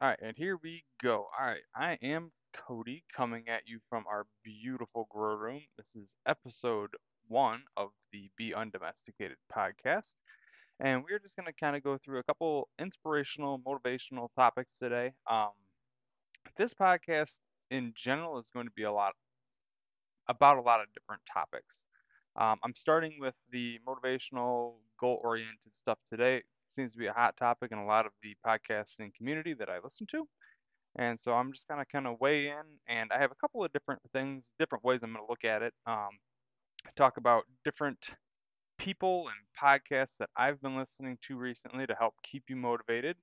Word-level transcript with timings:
All 0.00 0.08
right, 0.08 0.18
and 0.22 0.36
here 0.36 0.56
we 0.62 0.84
go. 1.02 1.26
All 1.36 1.46
right, 1.46 1.62
I 1.74 1.98
am 2.06 2.30
Cody 2.54 3.02
coming 3.12 3.48
at 3.48 3.62
you 3.66 3.80
from 3.88 4.04
our 4.06 4.26
beautiful 4.44 5.08
grow 5.10 5.34
room. 5.34 5.62
This 5.76 5.88
is 5.96 6.14
episode 6.24 6.90
one 7.26 7.62
of 7.76 7.88
the 8.12 8.30
Be 8.36 8.54
Undomesticated 8.54 9.38
podcast. 9.52 10.14
And 10.78 11.02
we're 11.02 11.18
just 11.18 11.34
going 11.34 11.46
to 11.46 11.52
kind 11.52 11.74
of 11.74 11.82
go 11.82 11.98
through 11.98 12.20
a 12.20 12.22
couple 12.22 12.68
inspirational, 12.80 13.58
motivational 13.58 14.28
topics 14.36 14.78
today. 14.78 15.14
Um, 15.28 15.50
this 16.56 16.72
podcast 16.74 17.38
in 17.72 17.92
general 17.96 18.38
is 18.38 18.50
going 18.54 18.66
to 18.66 18.72
be 18.76 18.84
a 18.84 18.92
lot 18.92 19.14
about 20.28 20.58
a 20.58 20.62
lot 20.62 20.80
of 20.80 20.86
different 20.94 21.22
topics. 21.32 21.74
Um, 22.36 22.60
I'm 22.62 22.76
starting 22.76 23.16
with 23.18 23.34
the 23.50 23.80
motivational, 23.84 24.74
goal 25.00 25.20
oriented 25.24 25.74
stuff 25.74 25.98
today. 26.08 26.42
Seems 26.78 26.92
to 26.92 26.98
be 27.00 27.06
a 27.08 27.12
hot 27.12 27.36
topic 27.36 27.72
in 27.72 27.78
a 27.78 27.84
lot 27.84 28.06
of 28.06 28.12
the 28.22 28.36
podcasting 28.46 29.12
community 29.12 29.52
that 29.52 29.68
I 29.68 29.78
listen 29.82 30.06
to. 30.12 30.28
And 30.94 31.18
so 31.18 31.32
I'm 31.32 31.52
just 31.52 31.66
gonna 31.66 31.84
kind 31.84 32.06
of 32.06 32.20
weigh 32.20 32.50
in, 32.50 32.62
and 32.88 33.10
I 33.12 33.18
have 33.18 33.32
a 33.32 33.34
couple 33.34 33.64
of 33.64 33.72
different 33.72 34.00
things, 34.12 34.44
different 34.60 34.84
ways 34.84 35.00
I'm 35.02 35.12
gonna 35.12 35.26
look 35.28 35.44
at 35.44 35.62
it. 35.62 35.74
Um, 35.86 36.10
talk 36.96 37.16
about 37.16 37.46
different 37.64 37.98
people 38.78 39.26
and 39.26 39.36
podcasts 39.60 40.16
that 40.20 40.30
I've 40.36 40.62
been 40.62 40.76
listening 40.76 41.18
to 41.26 41.36
recently 41.36 41.84
to 41.84 41.96
help 41.98 42.14
keep 42.22 42.44
you 42.48 42.54
motivated. 42.54 43.16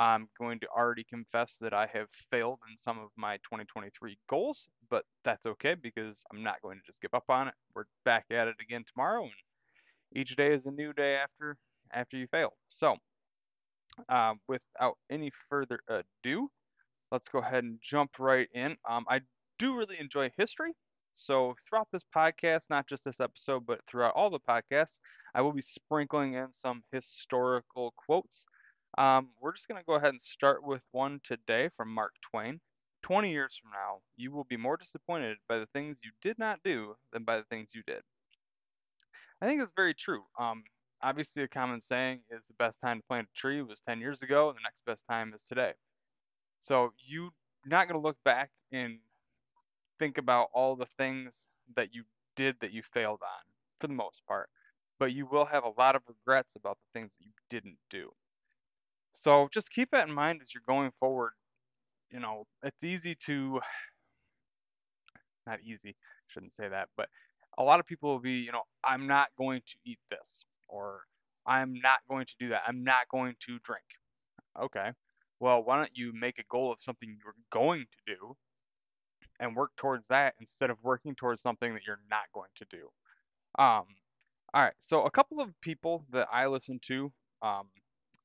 I'm 0.00 0.28
going 0.36 0.58
to 0.58 0.66
already 0.76 1.04
confess 1.04 1.58
that 1.60 1.72
I 1.72 1.86
have 1.92 2.08
failed 2.32 2.58
in 2.68 2.76
some 2.76 2.98
of 2.98 3.10
my 3.16 3.36
2023 3.36 4.18
goals, 4.28 4.66
but 4.90 5.04
that's 5.24 5.46
okay 5.46 5.76
because 5.80 6.24
I'm 6.32 6.42
not 6.42 6.60
going 6.60 6.78
to 6.78 6.84
just 6.84 7.00
give 7.00 7.14
up 7.14 7.26
on 7.28 7.46
it. 7.46 7.54
We're 7.72 7.84
back 8.04 8.24
at 8.32 8.48
it 8.48 8.56
again 8.60 8.84
tomorrow, 8.92 9.22
and 9.22 9.32
each 10.12 10.34
day 10.34 10.52
is 10.52 10.66
a 10.66 10.72
new 10.72 10.92
day 10.92 11.14
after 11.14 11.56
after 11.92 12.16
you 12.16 12.26
fail. 12.28 12.52
So, 12.68 12.96
uh, 14.08 14.34
without 14.48 14.98
any 15.10 15.30
further 15.48 15.80
ado, 15.88 16.50
let's 17.10 17.28
go 17.28 17.38
ahead 17.38 17.64
and 17.64 17.78
jump 17.82 18.12
right 18.18 18.48
in. 18.52 18.76
Um, 18.88 19.04
I 19.08 19.20
do 19.58 19.76
really 19.76 19.98
enjoy 19.98 20.30
history. 20.36 20.72
So, 21.14 21.54
throughout 21.68 21.88
this 21.92 22.04
podcast, 22.14 22.62
not 22.68 22.88
just 22.88 23.04
this 23.04 23.20
episode, 23.20 23.64
but 23.66 23.80
throughout 23.88 24.14
all 24.14 24.30
the 24.30 24.38
podcasts, 24.38 24.98
I 25.34 25.40
will 25.40 25.52
be 25.52 25.62
sprinkling 25.62 26.34
in 26.34 26.48
some 26.52 26.82
historical 26.92 27.94
quotes. 27.96 28.44
Um, 28.98 29.30
we're 29.40 29.54
just 29.54 29.68
going 29.68 29.80
to 29.80 29.86
go 29.86 29.94
ahead 29.94 30.10
and 30.10 30.20
start 30.20 30.62
with 30.62 30.82
one 30.92 31.20
today 31.24 31.70
from 31.76 31.92
Mark 31.92 32.12
Twain. 32.30 32.60
20 33.02 33.30
years 33.30 33.58
from 33.60 33.70
now, 33.70 34.00
you 34.16 34.32
will 34.32 34.44
be 34.44 34.56
more 34.56 34.76
disappointed 34.76 35.36
by 35.48 35.58
the 35.58 35.66
things 35.66 35.96
you 36.02 36.10
did 36.22 36.38
not 36.38 36.58
do 36.64 36.96
than 37.12 37.24
by 37.24 37.36
the 37.36 37.44
things 37.44 37.68
you 37.72 37.82
did. 37.86 38.02
I 39.40 39.46
think 39.46 39.62
it's 39.62 39.72
very 39.76 39.94
true. 39.94 40.24
Um, 40.40 40.64
obviously, 41.02 41.42
a 41.42 41.48
common 41.48 41.80
saying 41.80 42.20
is 42.30 42.42
the 42.48 42.54
best 42.58 42.80
time 42.80 42.98
to 43.00 43.06
plant 43.06 43.28
a 43.34 43.38
tree 43.38 43.62
was 43.62 43.80
10 43.88 44.00
years 44.00 44.22
ago, 44.22 44.48
and 44.48 44.56
the 44.56 44.62
next 44.62 44.84
best 44.84 45.04
time 45.08 45.32
is 45.34 45.42
today. 45.48 45.72
So 46.62 46.92
you're 47.06 47.30
not 47.64 47.88
going 47.88 48.00
to 48.00 48.06
look 48.06 48.16
back 48.24 48.50
and 48.72 48.98
think 49.98 50.18
about 50.18 50.48
all 50.52 50.76
the 50.76 50.86
things 50.98 51.46
that 51.76 51.94
you 51.94 52.04
did 52.36 52.56
that 52.60 52.72
you 52.72 52.82
failed 52.92 53.20
on 53.22 53.44
for 53.80 53.86
the 53.86 53.94
most 53.94 54.22
part, 54.26 54.48
but 54.98 55.12
you 55.12 55.26
will 55.26 55.46
have 55.46 55.64
a 55.64 55.72
lot 55.80 55.96
of 55.96 56.02
regrets 56.08 56.56
about 56.56 56.78
the 56.78 56.98
things 56.98 57.10
that 57.18 57.24
you 57.24 57.32
didn't 57.50 57.78
do. 57.90 58.10
So 59.14 59.48
just 59.52 59.70
keep 59.70 59.90
that 59.92 60.08
in 60.08 60.14
mind 60.14 60.40
as 60.42 60.54
you're 60.54 60.62
going 60.66 60.92
forward. 61.00 61.32
You 62.10 62.20
know, 62.20 62.46
it's 62.62 62.84
easy 62.84 63.16
to, 63.26 63.60
not 65.46 65.60
easy, 65.62 65.96
shouldn't 66.28 66.54
say 66.54 66.68
that, 66.68 66.88
but 66.96 67.08
a 67.58 67.62
lot 67.62 67.80
of 67.80 67.86
people 67.86 68.10
will 68.10 68.20
be, 68.20 68.32
you 68.32 68.52
know, 68.52 68.62
I'm 68.84 69.06
not 69.06 69.28
going 69.38 69.62
to 69.66 69.74
eat 69.90 69.98
this, 70.10 70.45
or 70.68 71.00
I'm 71.46 71.74
not 71.82 72.00
going 72.08 72.26
to 72.26 72.32
do 72.38 72.48
that. 72.50 72.62
I'm 72.66 72.84
not 72.84 73.08
going 73.10 73.34
to 73.46 73.58
drink. 73.64 73.84
Okay. 74.60 74.90
Well, 75.38 75.62
why 75.62 75.76
don't 75.78 75.90
you 75.94 76.12
make 76.18 76.38
a 76.38 76.44
goal 76.50 76.72
of 76.72 76.78
something 76.80 77.08
you're 77.08 77.34
going 77.52 77.84
to 77.84 78.14
do 78.14 78.36
and 79.38 79.54
work 79.54 79.72
towards 79.76 80.08
that 80.08 80.34
instead 80.40 80.70
of 80.70 80.78
working 80.82 81.14
towards 81.14 81.42
something 81.42 81.74
that 81.74 81.82
you're 81.86 82.00
not 82.10 82.24
going 82.32 82.50
to 82.56 82.64
do? 82.70 82.88
Um, 83.62 83.84
all 84.54 84.62
right. 84.62 84.74
So 84.78 85.02
a 85.02 85.10
couple 85.10 85.40
of 85.40 85.50
people 85.60 86.04
that 86.12 86.28
I 86.32 86.46
listen 86.46 86.80
to, 86.86 87.12
um, 87.42 87.68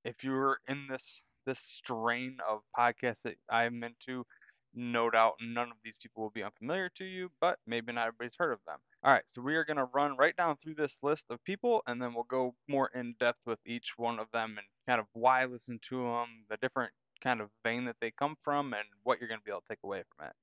if 0.05 0.23
you're 0.23 0.59
in 0.67 0.87
this 0.89 1.21
this 1.45 1.59
strain 1.59 2.37
of 2.49 2.61
podcasts 2.77 3.23
that 3.23 3.35
I'm 3.49 3.83
into, 3.83 4.25
no 4.73 5.09
doubt 5.09 5.33
none 5.41 5.69
of 5.69 5.77
these 5.83 5.97
people 6.01 6.23
will 6.23 6.29
be 6.29 6.43
unfamiliar 6.43 6.89
to 6.97 7.03
you, 7.03 7.29
but 7.41 7.59
maybe 7.67 7.91
not 7.91 8.07
everybody's 8.07 8.35
heard 8.37 8.53
of 8.53 8.59
them. 8.65 8.79
All 9.03 9.11
right, 9.11 9.23
so 9.27 9.41
we 9.41 9.55
are 9.55 9.65
going 9.65 9.77
to 9.77 9.89
run 9.93 10.15
right 10.17 10.35
down 10.35 10.57
through 10.57 10.75
this 10.75 10.97
list 11.03 11.25
of 11.29 11.43
people, 11.43 11.81
and 11.87 12.01
then 12.01 12.13
we'll 12.13 12.23
go 12.23 12.55
more 12.67 12.89
in 12.95 13.15
depth 13.19 13.39
with 13.45 13.59
each 13.65 13.93
one 13.97 14.19
of 14.19 14.27
them 14.31 14.57
and 14.57 14.67
kind 14.87 14.99
of 14.99 15.07
why 15.13 15.45
listen 15.45 15.79
to 15.89 16.03
them, 16.03 16.45
the 16.49 16.57
different 16.57 16.91
kind 17.23 17.41
of 17.41 17.49
vein 17.63 17.85
that 17.85 17.97
they 18.01 18.11
come 18.11 18.35
from, 18.43 18.73
and 18.73 18.85
what 19.03 19.19
you're 19.19 19.27
going 19.27 19.39
to 19.39 19.45
be 19.45 19.51
able 19.51 19.61
to 19.61 19.67
take 19.67 19.83
away 19.83 20.03
from 20.15 20.27
it. 20.27 20.33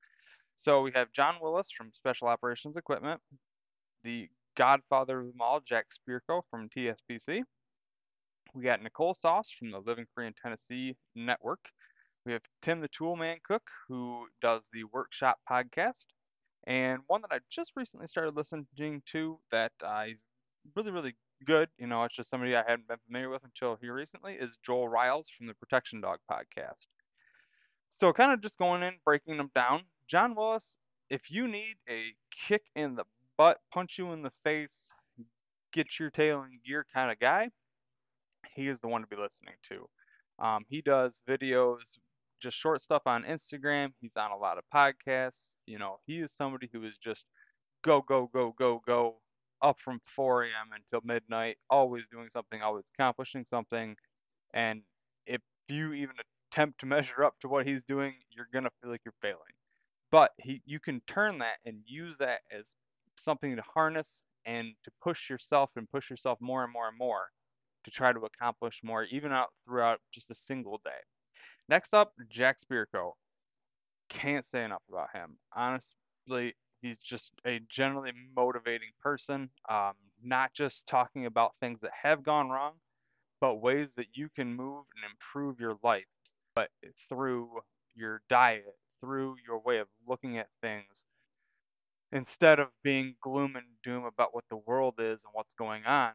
So 0.58 0.82
we 0.82 0.92
have 0.94 1.12
John 1.12 1.36
Willis 1.40 1.68
from 1.76 1.92
Special 1.94 2.28
Operations 2.28 2.76
Equipment, 2.76 3.20
the 4.04 4.28
godfather 4.56 5.20
of 5.20 5.26
them 5.26 5.40
all, 5.40 5.60
Jack 5.60 5.86
Spirko 5.88 6.42
from 6.50 6.68
TSPC. 6.68 7.42
We 8.54 8.64
got 8.64 8.82
Nicole 8.82 9.14
Sauce 9.14 9.48
from 9.56 9.70
the 9.70 9.78
Living 9.78 10.06
Free 10.14 10.26
in 10.26 10.34
Tennessee 10.42 10.96
Network. 11.14 11.60
We 12.26 12.32
have 12.32 12.42
Tim 12.62 12.80
the 12.80 12.88
Toolman 12.88 13.42
Cook, 13.42 13.62
who 13.88 14.26
does 14.42 14.62
the 14.72 14.84
Workshop 14.84 15.38
podcast. 15.50 16.04
And 16.66 17.00
one 17.06 17.22
that 17.22 17.32
I 17.32 17.38
just 17.50 17.72
recently 17.76 18.06
started 18.06 18.36
listening 18.36 19.02
to 19.12 19.38
that 19.50 19.72
uh, 19.82 20.04
is 20.10 20.18
really, 20.76 20.90
really 20.90 21.14
good. 21.46 21.68
You 21.78 21.86
know, 21.86 22.04
it's 22.04 22.16
just 22.16 22.30
somebody 22.30 22.54
I 22.54 22.62
hadn't 22.66 22.88
been 22.88 22.98
familiar 23.06 23.30
with 23.30 23.44
until 23.44 23.78
here 23.80 23.94
recently 23.94 24.34
is 24.34 24.50
Joel 24.64 24.88
Riles 24.88 25.28
from 25.36 25.46
the 25.46 25.54
Protection 25.54 26.00
Dog 26.00 26.18
podcast. 26.30 26.86
So, 27.90 28.12
kind 28.12 28.32
of 28.32 28.42
just 28.42 28.58
going 28.58 28.82
in, 28.82 28.94
breaking 29.04 29.38
them 29.38 29.50
down. 29.54 29.82
John 30.08 30.34
Willis, 30.34 30.76
if 31.10 31.30
you 31.30 31.48
need 31.48 31.76
a 31.88 32.14
kick 32.48 32.62
in 32.76 32.96
the 32.96 33.04
butt, 33.36 33.58
punch 33.72 33.98
you 33.98 34.12
in 34.12 34.22
the 34.22 34.32
face, 34.44 34.90
get 35.72 35.98
your 35.98 36.10
tail 36.10 36.42
in 36.42 36.60
gear 36.66 36.84
kind 36.92 37.10
of 37.10 37.18
guy, 37.18 37.48
he 38.54 38.68
is 38.68 38.78
the 38.80 38.88
one 38.88 39.00
to 39.00 39.06
be 39.06 39.16
listening 39.16 39.54
to. 39.68 39.88
Um, 40.44 40.64
he 40.68 40.82
does 40.82 41.20
videos, 41.28 41.98
just 42.40 42.56
short 42.56 42.82
stuff 42.82 43.02
on 43.06 43.24
Instagram. 43.24 43.92
He's 44.00 44.16
on 44.16 44.30
a 44.30 44.36
lot 44.36 44.58
of 44.58 44.64
podcasts. 44.74 45.56
You 45.66 45.78
know, 45.78 45.98
he 46.06 46.18
is 46.20 46.32
somebody 46.32 46.68
who 46.72 46.84
is 46.84 46.96
just 47.02 47.24
go, 47.84 48.02
go, 48.06 48.30
go, 48.32 48.54
go, 48.58 48.82
go, 48.86 49.16
up 49.62 49.76
from 49.84 50.00
4 50.14 50.44
a.m. 50.44 50.70
until 50.74 51.00
midnight, 51.04 51.56
always 51.70 52.04
doing 52.10 52.28
something, 52.32 52.62
always 52.62 52.84
accomplishing 52.94 53.44
something. 53.44 53.96
And 54.54 54.82
if 55.26 55.40
you 55.68 55.92
even 55.92 56.14
attempt 56.52 56.80
to 56.80 56.86
measure 56.86 57.24
up 57.24 57.34
to 57.40 57.48
what 57.48 57.66
he's 57.66 57.82
doing, 57.86 58.14
you're 58.30 58.48
gonna 58.52 58.70
feel 58.80 58.90
like 58.90 59.02
you're 59.04 59.14
failing. 59.20 59.38
But 60.10 60.30
he, 60.38 60.62
you 60.64 60.80
can 60.80 61.02
turn 61.06 61.38
that 61.38 61.56
and 61.66 61.78
use 61.86 62.16
that 62.18 62.40
as 62.56 62.66
something 63.18 63.56
to 63.56 63.62
harness 63.62 64.22
and 64.46 64.68
to 64.84 64.90
push 65.02 65.28
yourself 65.28 65.70
and 65.76 65.90
push 65.90 66.08
yourself 66.08 66.38
more 66.40 66.64
and 66.64 66.72
more 66.72 66.88
and 66.88 66.96
more 66.96 67.26
to 67.84 67.90
try 67.90 68.12
to 68.12 68.20
accomplish 68.20 68.80
more, 68.82 69.04
even 69.04 69.32
out 69.32 69.48
throughout 69.64 70.00
just 70.12 70.30
a 70.30 70.34
single 70.34 70.80
day. 70.84 71.00
Next 71.68 71.94
up, 71.94 72.14
Jack 72.30 72.58
Spirko. 72.60 73.12
Can't 74.08 74.44
say 74.44 74.64
enough 74.64 74.82
about 74.88 75.10
him. 75.14 75.38
Honestly, 75.54 76.54
he's 76.82 76.98
just 77.00 77.32
a 77.46 77.60
generally 77.70 78.12
motivating 78.36 78.90
person. 79.02 79.50
Um, 79.68 79.94
not 80.22 80.52
just 80.54 80.86
talking 80.86 81.26
about 81.26 81.54
things 81.60 81.80
that 81.82 81.92
have 82.02 82.22
gone 82.24 82.50
wrong, 82.50 82.74
but 83.40 83.56
ways 83.56 83.92
that 83.96 84.08
you 84.14 84.28
can 84.34 84.54
move 84.54 84.84
and 84.96 85.12
improve 85.12 85.60
your 85.60 85.76
life, 85.82 86.06
but 86.54 86.70
through 87.08 87.50
your 87.94 88.22
diet, 88.30 88.76
through 89.00 89.36
your 89.46 89.60
way 89.60 89.78
of 89.78 89.88
looking 90.08 90.38
at 90.38 90.48
things, 90.62 91.04
instead 92.12 92.60
of 92.60 92.68
being 92.82 93.16
gloom 93.22 93.56
and 93.56 93.66
doom 93.84 94.04
about 94.04 94.34
what 94.34 94.44
the 94.50 94.56
world 94.56 94.94
is 94.98 95.24
and 95.24 95.32
what's 95.34 95.54
going 95.54 95.84
on, 95.86 96.12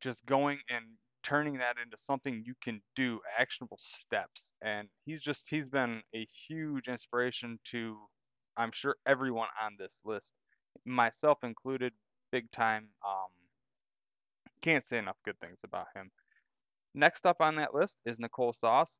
just 0.00 0.24
going 0.26 0.58
and 0.68 0.84
turning 1.24 1.58
that 1.58 1.76
into 1.82 1.96
something 1.96 2.42
you 2.46 2.54
can 2.62 2.80
do, 2.94 3.20
actionable 3.38 3.80
steps. 3.80 4.52
And 4.62 4.88
he's 5.04 5.22
just 5.22 5.42
he's 5.48 5.66
been 5.66 6.02
a 6.14 6.28
huge 6.48 6.88
inspiration 6.88 7.58
to 7.72 7.96
I'm 8.56 8.70
sure 8.72 8.96
everyone 9.06 9.48
on 9.64 9.76
this 9.78 9.98
list, 10.04 10.32
myself 10.84 11.38
included, 11.42 11.92
big 12.30 12.50
time. 12.52 12.88
Um, 13.06 13.30
can't 14.62 14.86
say 14.86 14.98
enough 14.98 15.16
good 15.24 15.38
things 15.40 15.58
about 15.64 15.86
him. 15.94 16.10
Next 16.94 17.26
up 17.26 17.40
on 17.40 17.56
that 17.56 17.74
list 17.74 17.96
is 18.06 18.20
Nicole 18.20 18.52
Sauce. 18.52 18.98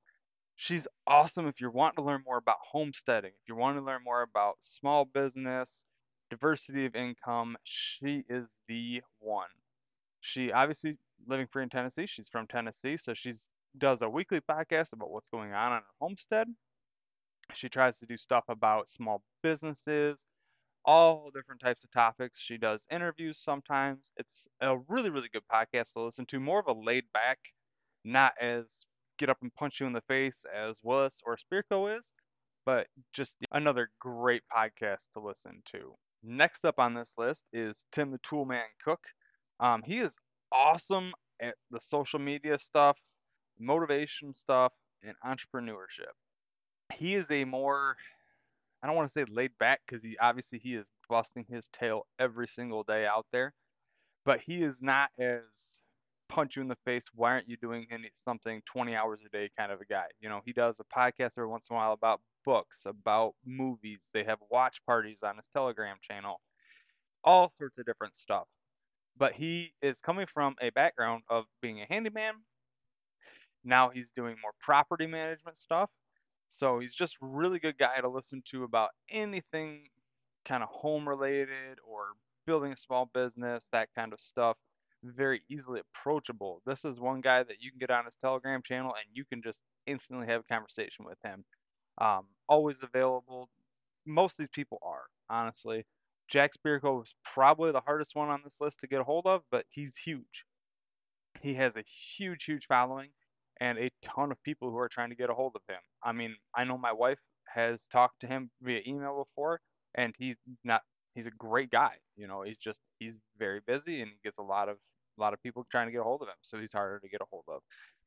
She's 0.56 0.86
awesome 1.06 1.46
if 1.46 1.60
you're 1.60 1.70
wanting 1.70 1.96
to 1.96 2.02
learn 2.02 2.22
more 2.24 2.38
about 2.38 2.58
homesteading, 2.70 3.30
if 3.30 3.48
you 3.48 3.56
want 3.56 3.78
to 3.78 3.84
learn 3.84 4.02
more 4.04 4.22
about 4.22 4.56
small 4.60 5.04
business, 5.04 5.84
diversity 6.30 6.86
of 6.86 6.94
income, 6.94 7.56
she 7.64 8.24
is 8.28 8.46
the 8.68 9.02
one. 9.20 9.48
She 10.20 10.52
obviously 10.52 10.98
living 11.26 11.46
free 11.46 11.62
in 11.62 11.70
Tennessee. 11.70 12.06
She's 12.06 12.28
from 12.28 12.46
Tennessee, 12.46 12.96
so 12.96 13.14
she 13.14 13.34
does 13.78 14.02
a 14.02 14.08
weekly 14.08 14.40
podcast 14.40 14.92
about 14.92 15.10
what's 15.10 15.28
going 15.28 15.52
on 15.52 15.72
on 15.72 15.78
her 15.80 15.94
homestead. 16.00 16.48
She 17.54 17.68
tries 17.68 17.98
to 17.98 18.06
do 18.06 18.16
stuff 18.16 18.44
about 18.48 18.88
small 18.88 19.22
businesses, 19.42 20.24
all 20.84 21.30
different 21.34 21.60
types 21.60 21.84
of 21.84 21.90
topics. 21.90 22.40
She 22.40 22.56
does 22.56 22.86
interviews 22.90 23.38
sometimes. 23.42 24.10
It's 24.16 24.46
a 24.60 24.76
really, 24.88 25.10
really 25.10 25.28
good 25.32 25.42
podcast 25.52 25.92
to 25.92 26.02
listen 26.02 26.26
to. 26.26 26.40
More 26.40 26.60
of 26.60 26.66
a 26.66 26.72
laid 26.72 27.04
back, 27.12 27.38
not 28.04 28.32
as 28.40 28.86
get 29.18 29.30
up 29.30 29.38
and 29.42 29.54
punch 29.54 29.80
you 29.80 29.86
in 29.86 29.92
the 29.92 30.00
face 30.02 30.44
as 30.54 30.76
Willis 30.82 31.20
or 31.24 31.36
Spirko 31.36 31.98
is, 31.98 32.06
but 32.66 32.86
just 33.12 33.36
another 33.52 33.90
great 34.00 34.42
podcast 34.54 35.02
to 35.12 35.20
listen 35.20 35.62
to. 35.72 35.94
Next 36.22 36.64
up 36.64 36.78
on 36.78 36.94
this 36.94 37.12
list 37.18 37.44
is 37.52 37.84
Tim 37.92 38.10
the 38.10 38.18
Toolman 38.18 38.62
Cook. 38.82 39.00
Um, 39.60 39.82
he 39.84 39.98
is 39.98 40.16
awesome 40.54 41.12
at 41.40 41.54
the 41.70 41.80
social 41.80 42.18
media 42.18 42.58
stuff, 42.58 42.96
motivation 43.58 44.34
stuff, 44.34 44.72
and 45.02 45.14
entrepreneurship. 45.24 46.12
He 46.92 47.14
is 47.14 47.30
a 47.30 47.44
more 47.44 47.96
I 48.82 48.86
don't 48.86 48.96
want 48.96 49.08
to 49.08 49.12
say 49.12 49.24
laid 49.30 49.52
back 49.58 49.80
because 49.86 50.02
he 50.02 50.16
obviously 50.18 50.58
he 50.58 50.74
is 50.74 50.84
busting 51.08 51.46
his 51.48 51.68
tail 51.78 52.06
every 52.18 52.46
single 52.46 52.82
day 52.82 53.06
out 53.06 53.24
there, 53.32 53.54
but 54.26 54.40
he 54.40 54.62
is 54.62 54.82
not 54.82 55.08
as 55.18 55.80
punch 56.28 56.56
you 56.56 56.62
in 56.62 56.68
the 56.68 56.76
face. 56.84 57.06
Why 57.14 57.30
aren't 57.30 57.48
you 57.48 57.56
doing 57.56 57.86
any, 57.90 58.10
something 58.24 58.60
20 58.66 58.94
hours 58.94 59.20
a 59.24 59.30
day 59.30 59.50
kind 59.56 59.72
of 59.72 59.80
a 59.80 59.86
guy? 59.86 60.06
You 60.20 60.28
know, 60.28 60.40
he 60.44 60.52
does 60.52 60.80
a 60.80 60.84
podcast 60.84 61.32
every 61.38 61.46
once 61.46 61.66
in 61.70 61.76
a 61.76 61.78
while 61.78 61.92
about 61.92 62.20
books, 62.44 62.82
about 62.84 63.34
movies. 63.46 64.00
They 64.12 64.24
have 64.24 64.38
watch 64.50 64.76
parties 64.86 65.18
on 65.22 65.36
his 65.36 65.48
Telegram 65.52 65.96
channel, 66.02 66.40
all 67.22 67.52
sorts 67.58 67.78
of 67.78 67.86
different 67.86 68.16
stuff. 68.16 68.46
But 69.16 69.32
he 69.34 69.72
is 69.82 70.00
coming 70.00 70.26
from 70.32 70.56
a 70.60 70.70
background 70.70 71.22
of 71.30 71.44
being 71.60 71.80
a 71.80 71.86
handyman. 71.86 72.34
Now 73.64 73.90
he's 73.90 74.08
doing 74.14 74.36
more 74.42 74.52
property 74.60 75.06
management 75.06 75.56
stuff. 75.56 75.90
So 76.48 76.78
he's 76.78 76.94
just 76.94 77.16
really 77.20 77.58
good 77.58 77.78
guy 77.78 78.00
to 78.00 78.08
listen 78.08 78.42
to 78.50 78.64
about 78.64 78.90
anything 79.10 79.88
kind 80.44 80.62
of 80.62 80.68
home 80.68 81.08
related 81.08 81.78
or 81.88 82.08
building 82.46 82.72
a 82.72 82.76
small 82.76 83.10
business, 83.12 83.64
that 83.72 83.88
kind 83.94 84.12
of 84.12 84.20
stuff. 84.20 84.56
Very 85.02 85.42
easily 85.50 85.80
approachable. 85.80 86.62
This 86.66 86.84
is 86.84 87.00
one 87.00 87.20
guy 87.20 87.42
that 87.42 87.60
you 87.60 87.70
can 87.70 87.78
get 87.78 87.90
on 87.90 88.04
his 88.04 88.14
Telegram 88.20 88.62
channel 88.62 88.92
and 88.92 89.16
you 89.16 89.24
can 89.24 89.42
just 89.42 89.60
instantly 89.86 90.26
have 90.26 90.42
a 90.42 90.52
conversation 90.54 91.04
with 91.04 91.18
him. 91.24 91.44
Um, 92.00 92.26
always 92.48 92.78
available. 92.82 93.48
Most 94.06 94.32
of 94.32 94.38
these 94.38 94.48
people 94.54 94.78
are, 94.82 95.04
honestly. 95.28 95.84
Jack 96.28 96.52
Spirko 96.54 97.04
is 97.04 97.14
probably 97.24 97.72
the 97.72 97.80
hardest 97.80 98.14
one 98.14 98.28
on 98.28 98.40
this 98.44 98.56
list 98.60 98.80
to 98.80 98.86
get 98.86 99.00
a 99.00 99.04
hold 99.04 99.26
of, 99.26 99.42
but 99.50 99.66
he's 99.70 99.94
huge. 99.96 100.44
He 101.40 101.54
has 101.54 101.76
a 101.76 101.84
huge, 102.16 102.44
huge 102.44 102.66
following 102.66 103.10
and 103.60 103.78
a 103.78 103.90
ton 104.02 104.32
of 104.32 104.42
people 104.42 104.70
who 104.70 104.78
are 104.78 104.88
trying 104.88 105.10
to 105.10 105.16
get 105.16 105.30
a 105.30 105.34
hold 105.34 105.52
of 105.54 105.62
him. 105.68 105.80
I 106.02 106.12
mean, 106.12 106.36
I 106.54 106.64
know 106.64 106.78
my 106.78 106.92
wife 106.92 107.18
has 107.54 107.86
talked 107.92 108.20
to 108.20 108.26
him 108.26 108.50
via 108.62 108.80
email 108.86 109.24
before, 109.24 109.60
and 109.94 110.14
he's 110.18 110.36
not 110.64 110.82
he's 111.14 111.26
a 111.26 111.30
great 111.30 111.70
guy. 111.70 111.92
You 112.16 112.26
know, 112.26 112.42
he's 112.42 112.58
just 112.58 112.80
he's 112.98 113.14
very 113.38 113.60
busy 113.66 114.00
and 114.02 114.10
he 114.10 114.16
gets 114.24 114.38
a 114.38 114.42
lot 114.42 114.68
of 114.68 114.76
a 115.18 115.20
lot 115.20 115.32
of 115.32 115.42
people 115.42 115.64
trying 115.70 115.86
to 115.86 115.92
get 115.92 116.00
a 116.00 116.04
hold 116.04 116.22
of 116.22 116.28
him, 116.28 116.34
so 116.42 116.58
he's 116.58 116.72
harder 116.72 116.98
to 117.00 117.08
get 117.08 117.20
a 117.20 117.26
hold 117.30 117.44
of. 117.48 117.60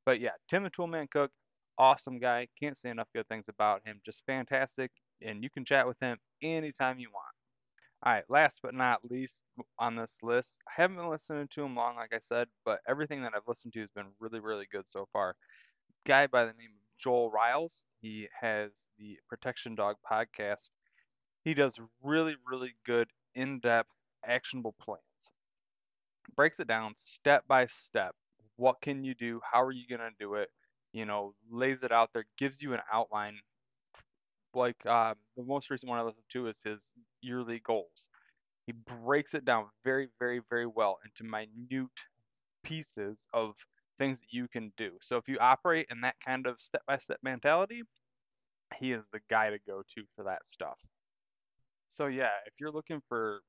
But 0.06 0.20
yeah, 0.20 0.32
Tim 0.50 0.64
the 0.64 0.70
Toolman 0.70 1.10
Cook, 1.10 1.32
awesome 1.78 2.20
guy. 2.20 2.48
Can't 2.60 2.78
say 2.78 2.90
enough 2.90 3.08
good 3.16 3.28
things 3.28 3.46
about 3.50 3.82
him. 3.86 4.02
Just 4.06 4.24
fantastic, 4.26 4.92
and 5.22 5.44
you 5.44 5.50
can 5.50 5.66
chat 5.66 5.88
with 5.88 5.98
him 6.02 6.18
anytime 6.44 7.00
you 7.00 7.10
want. 7.14 7.27
All 8.04 8.14
right, 8.14 8.24
last 8.30 8.60
but 8.62 8.76
not 8.76 9.10
least 9.10 9.44
on 9.80 9.96
this 9.96 10.18
list, 10.22 10.60
I 10.68 10.82
haven't 10.82 10.98
been 10.98 11.10
listening 11.10 11.48
to 11.50 11.64
him 11.64 11.76
long, 11.76 11.96
like 11.96 12.14
I 12.14 12.20
said, 12.20 12.48
but 12.64 12.80
everything 12.88 13.24
that 13.24 13.34
I've 13.36 13.48
listened 13.48 13.74
to 13.74 13.82
has 13.82 13.90
been 13.92 14.08
really, 14.20 14.40
really 14.40 14.68
good 14.72 14.88
so 14.88 15.08
far. 15.12 15.36
Guy 16.08 16.28
by 16.28 16.46
the 16.46 16.54
name 16.54 16.72
of 16.72 17.00
Joel 17.00 17.32
Riles, 17.32 17.84
he 18.02 18.28
has 18.40 18.72
the 19.00 19.18
Protection 19.30 19.76
Dog 19.76 19.98
podcast. 20.10 20.70
He 21.44 21.54
does 21.54 21.80
really, 22.04 22.36
really 22.50 22.76
good, 22.86 23.10
in 23.36 23.60
depth, 23.60 23.92
actionable 24.26 24.76
plans. 24.82 25.02
Breaks 26.36 26.60
it 26.60 26.68
down 26.68 26.94
step 26.96 27.46
by 27.48 27.68
step. 27.68 28.16
What 28.58 28.82
can 28.82 29.04
you 29.04 29.16
do? 29.16 29.42
How 29.52 29.62
are 29.64 29.72
you 29.72 29.88
going 29.88 30.02
to 30.02 30.16
do 30.20 30.36
it? 30.36 30.50
You 30.94 31.06
know, 31.06 31.34
lays 31.50 31.84
it 31.84 31.92
out 31.92 32.12
there, 32.14 32.26
gives 32.38 32.62
you 32.62 32.74
an 32.74 32.82
outline 32.94 33.40
like 34.58 34.76
uh, 34.86 35.14
the 35.38 35.44
most 35.44 35.70
recent 35.70 35.90
one 35.90 36.00
I 36.00 36.04
listened 36.04 36.26
to 36.34 36.48
is 36.48 36.58
his 36.64 36.82
yearly 37.22 37.62
goals. 37.66 38.10
He 38.66 38.74
breaks 39.06 39.34
it 39.34 39.46
down 39.46 39.66
very, 39.86 40.10
very, 40.20 40.42
very 40.50 40.66
well 40.68 40.98
into 41.06 41.30
minute 41.30 41.88
pieces 42.64 43.18
of 43.34 43.54
things 43.98 44.20
that 44.20 44.32
you 44.32 44.48
can 44.48 44.74
do. 44.78 44.92
So 45.02 45.16
if 45.18 45.28
you 45.28 45.38
operate 45.40 45.88
in 45.90 46.02
that 46.02 46.16
kind 46.26 46.46
of 46.46 46.60
step 46.60 46.82
by 46.86 46.98
step 46.98 47.20
mentality, 47.24 47.84
he 48.80 48.92
is 48.92 49.04
the 49.14 49.20
guy 49.30 49.50
to 49.50 49.58
go 49.66 49.84
to 49.96 50.04
for 50.16 50.24
that 50.26 50.46
stuff. 50.46 50.78
So 51.90 52.08
yeah, 52.08 52.30
if 52.46 52.54
you're 52.60 52.72
looking 52.72 53.02
for 53.08 53.42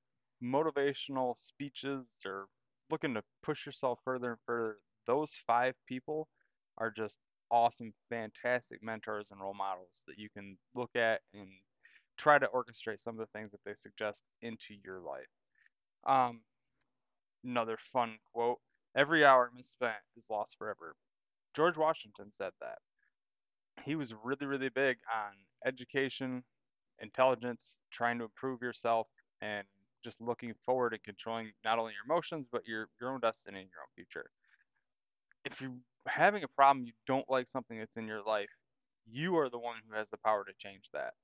motivational 0.42 1.34
speeches 1.36 2.06
or 2.24 2.46
looking 2.90 3.14
to 3.14 3.22
push 3.42 3.66
yourself 3.66 3.98
further 4.04 4.30
and 4.30 4.38
further, 4.46 4.76
those 5.06 5.32
five 5.46 5.74
people 5.86 6.28
are 6.78 6.90
just 6.90 7.18
awesome, 7.50 7.92
fantastic 8.08 8.82
mentors 8.82 9.28
and 9.30 9.40
role 9.40 9.54
models 9.54 10.02
that 10.06 10.18
you 10.18 10.28
can 10.28 10.56
look 10.74 10.94
at 10.96 11.20
and 11.34 11.48
try 12.16 12.38
to 12.38 12.46
orchestrate 12.46 13.02
some 13.02 13.18
of 13.18 13.26
the 13.26 13.38
things 13.38 13.50
that 13.52 13.60
they 13.64 13.74
suggest 13.74 14.22
into 14.42 14.74
your 14.84 15.00
life. 15.00 15.26
Um, 16.06 16.40
another 17.44 17.78
fun 17.92 18.18
quote 18.32 18.58
Every 18.96 19.24
hour 19.24 19.50
misspent 19.54 19.94
is 20.16 20.24
lost 20.30 20.56
forever. 20.58 20.96
George 21.54 21.76
Washington 21.76 22.32
said 22.32 22.52
that. 22.60 22.78
He 23.84 23.94
was 23.94 24.12
really, 24.24 24.46
really 24.46 24.70
big 24.70 24.96
on 25.14 25.32
education, 25.64 26.42
intelligence, 27.00 27.76
trying 27.92 28.18
to 28.18 28.24
improve 28.24 28.60
yourself, 28.60 29.06
and 29.40 29.66
just 30.02 30.20
looking 30.20 30.54
forward 30.66 30.94
and 30.94 31.02
controlling 31.02 31.52
not 31.64 31.78
only 31.78 31.92
your 31.92 32.12
emotions, 32.12 32.46
but 32.50 32.66
your, 32.66 32.88
your 33.00 33.12
own 33.12 33.20
destiny 33.20 33.60
and 33.60 33.68
your 33.68 33.82
own 33.82 33.94
future. 33.94 34.30
If 35.50 35.60
you're 35.60 35.72
having 36.06 36.44
a 36.44 36.48
problem, 36.48 36.84
you 36.84 36.92
don't 37.06 37.28
like 37.28 37.48
something 37.48 37.78
that's 37.78 37.96
in 37.96 38.06
your 38.06 38.22
life, 38.22 38.50
you 39.10 39.38
are 39.38 39.48
the 39.48 39.58
one 39.58 39.76
who 39.88 39.96
has 39.96 40.06
the 40.10 40.18
power 40.18 40.44
to 40.44 40.52
change 40.58 40.84
that. 40.92 41.14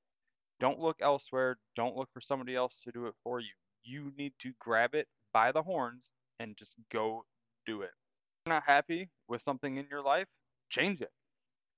Don't 0.61 0.81
look 0.81 0.97
elsewhere. 1.03 1.59
Don't 1.76 1.97
look 1.97 2.09
for 2.15 2.21
somebody 2.21 2.56
else 2.56 2.75
to 2.85 2.93
do 2.93 3.06
it 3.06 3.15
for 3.23 3.41
you. 3.41 3.53
You 3.82 4.12
need 4.17 4.32
to 4.41 4.53
grab 4.59 4.94
it 4.94 5.09
by 5.32 5.53
the 5.53 5.62
horns 5.62 6.09
and 6.41 6.56
just 6.56 6.75
go 6.91 7.25
do 7.67 7.82
it. 7.82 7.91
If 7.91 8.47
you're 8.47 8.55
not 8.55 8.62
happy 8.67 9.11
with 9.29 9.43
something 9.43 9.76
in 9.76 9.87
your 9.91 10.03
life, 10.03 10.29
change 10.70 11.03
it. 11.03 11.12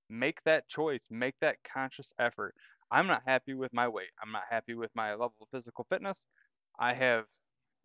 Make 0.09 0.41
that 0.45 0.69
choice. 0.69 1.03
Make 1.09 1.35
that 1.41 1.57
conscious 1.73 2.13
effort. 2.17 2.55
I'm 2.91 3.07
not 3.07 3.23
happy 3.25 3.53
with 3.55 3.73
my 3.73 3.89
weight. 3.89 4.11
I'm 4.23 4.31
not 4.31 4.43
happy 4.49 4.73
with 4.73 4.91
my 4.95 5.11
level 5.11 5.33
of 5.41 5.47
physical 5.51 5.85
fitness. 5.89 6.27
I 6.79 6.93
have, 6.93 7.25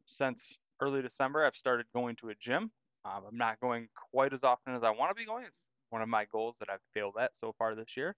since 0.07 0.41
early 0.81 1.03
December, 1.03 1.45
I've 1.45 1.57
started 1.57 1.87
going 1.93 2.15
to 2.17 2.29
a 2.29 2.35
gym. 2.41 2.71
Um, 3.05 3.23
I'm 3.29 3.37
not 3.37 3.61
going 3.61 3.89
quite 4.13 4.33
as 4.33 4.45
often 4.45 4.75
as 4.75 4.83
I 4.83 4.91
want 4.91 5.11
to 5.11 5.15
be 5.15 5.27
going. 5.27 5.45
It's 5.45 5.63
one 5.91 6.03
of 6.03 6.09
my 6.09 6.25
goals 6.25 6.57
that 6.61 6.71
I've 6.71 6.81
failed 6.95 7.15
at 7.21 7.37
so 7.37 7.55
far 7.59 7.75
this 7.75 7.97
year. 7.97 8.17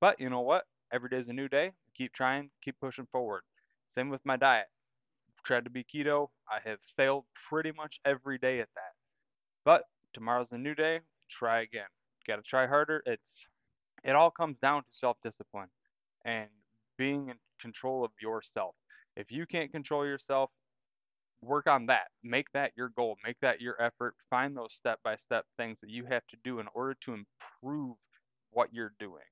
But 0.00 0.18
you 0.18 0.30
know 0.30 0.40
what? 0.40 0.64
Every 0.92 1.08
day 1.08 1.18
is 1.18 1.28
a 1.28 1.32
new 1.32 1.48
day. 1.48 1.72
Keep 1.96 2.12
trying, 2.12 2.50
keep 2.64 2.76
pushing 2.80 3.06
forward. 3.12 3.42
Same 3.88 4.08
with 4.08 4.24
my 4.24 4.36
diet. 4.36 4.66
Tried 5.44 5.64
to 5.64 5.70
be 5.70 5.84
keto. 5.84 6.28
I 6.48 6.66
have 6.68 6.78
failed 6.96 7.24
pretty 7.48 7.72
much 7.72 8.00
every 8.04 8.38
day 8.38 8.60
at 8.60 8.68
that. 8.74 8.92
But 9.64 9.84
tomorrow's 10.12 10.52
a 10.52 10.58
new 10.58 10.74
day. 10.74 11.00
Try 11.28 11.62
again. 11.62 11.86
Got 12.26 12.36
to 12.36 12.42
try 12.42 12.66
harder. 12.66 13.02
It's 13.06 13.44
it 14.04 14.14
all 14.14 14.30
comes 14.30 14.58
down 14.58 14.82
to 14.82 14.88
self-discipline 14.90 15.68
and 16.24 16.48
being 16.96 17.28
in 17.28 17.36
control 17.60 18.04
of 18.04 18.10
yourself. 18.20 18.74
If 19.16 19.30
you 19.30 19.46
can't 19.46 19.70
control 19.70 20.04
yourself, 20.04 20.50
work 21.42 21.66
on 21.66 21.86
that. 21.86 22.08
Make 22.22 22.46
that 22.52 22.72
your 22.76 22.90
goal. 22.90 23.16
Make 23.24 23.36
that 23.40 23.60
your 23.60 23.80
effort. 23.82 24.14
Find 24.30 24.56
those 24.56 24.72
step 24.72 25.00
by 25.04 25.16
step 25.16 25.44
things 25.56 25.78
that 25.80 25.90
you 25.90 26.04
have 26.06 26.26
to 26.28 26.36
do 26.44 26.60
in 26.60 26.66
order 26.74 26.96
to 27.02 27.14
improve 27.14 27.96
what 28.50 28.72
you're 28.72 28.94
doing. 28.98 29.22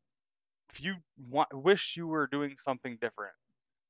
If 0.70 0.80
you 0.80 0.96
want, 1.28 1.52
wish 1.52 1.94
you 1.96 2.06
were 2.06 2.26
doing 2.26 2.56
something 2.62 2.96
different, 3.00 3.34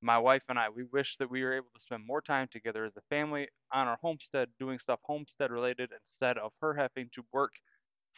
my 0.03 0.19
wife 0.19 0.43
and 0.49 0.59
I, 0.59 0.71
we 0.71 0.85
wish 0.85 1.17
that 1.19 1.31
we 1.31 1.43
were 1.43 1.55
able 1.55 1.69
to 1.75 1.83
spend 1.83 2.07
more 2.07 2.23
time 2.23 2.49
together 2.51 2.85
as 2.85 2.97
a 2.97 3.03
family 3.11 3.49
on 3.73 3.87
our 3.87 3.99
homestead 4.01 4.49
doing 4.59 4.79
stuff 4.79 5.01
homestead 5.03 5.51
related 5.51 5.91
instead 6.05 6.39
of 6.39 6.53
her 6.61 6.75
having 6.75 7.11
to 7.15 7.25
work 7.33 7.53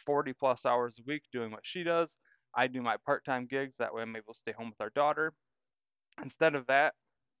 40 0.05 0.33
plus 0.33 0.65
hours 0.65 0.95
a 0.99 1.03
week 1.05 1.23
doing 1.31 1.51
what 1.51 1.61
she 1.63 1.83
does. 1.83 2.17
I 2.55 2.67
do 2.67 2.81
my 2.81 2.97
part 3.05 3.25
time 3.25 3.47
gigs. 3.49 3.77
That 3.77 3.93
way 3.93 4.01
I'm 4.01 4.15
able 4.15 4.33
to 4.33 4.39
stay 4.39 4.53
home 4.53 4.69
with 4.69 4.79
our 4.79 4.91
daughter. 4.91 5.33
Instead 6.21 6.55
of 6.55 6.67
that, 6.67 6.93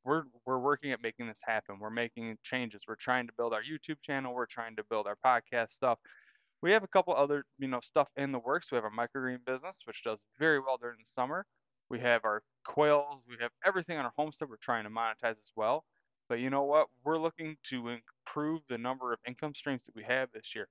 we're 0.05 0.23
we're 0.45 0.59
working 0.59 0.91
at 0.91 1.01
making 1.01 1.27
this 1.27 1.39
happen. 1.43 1.79
We're 1.79 1.89
making 1.89 2.37
changes. 2.43 2.83
We're 2.87 2.95
trying 2.95 3.27
to 3.27 3.33
build 3.37 3.53
our 3.53 3.61
YouTube 3.61 4.01
channel. 4.01 4.33
We're 4.33 4.45
trying 4.45 4.75
to 4.75 4.83
build 4.89 5.07
our 5.07 5.17
podcast 5.25 5.73
stuff. 5.73 5.99
We 6.61 6.71
have 6.71 6.83
a 6.83 6.87
couple 6.87 7.15
other 7.15 7.45
you 7.57 7.67
know 7.67 7.79
stuff 7.81 8.07
in 8.17 8.31
the 8.31 8.39
works. 8.39 8.71
We 8.71 8.75
have 8.77 8.85
our 8.85 8.91
microgreen 8.91 9.45
business, 9.45 9.77
which 9.85 10.03
does 10.03 10.19
very 10.39 10.59
well 10.59 10.77
during 10.77 10.97
the 10.99 11.09
summer. 11.13 11.45
We 11.89 11.99
have 11.99 12.25
our 12.25 12.41
quails. 12.65 13.23
We 13.27 13.35
have 13.41 13.51
everything 13.65 13.97
on 13.97 14.05
our 14.05 14.13
homestead. 14.17 14.49
We're 14.49 14.57
trying 14.61 14.83
to 14.85 14.89
monetize 14.89 15.37
as 15.37 15.51
well. 15.55 15.83
But 16.29 16.39
you 16.39 16.49
know 16.49 16.63
what? 16.63 16.87
We're 17.03 17.19
looking 17.19 17.57
to 17.69 17.89
improve 17.89 18.61
the 18.69 18.77
number 18.77 19.13
of 19.13 19.19
income 19.27 19.53
streams 19.53 19.85
that 19.85 19.95
we 19.95 20.03
have 20.03 20.29
this 20.33 20.55
year. 20.55 20.67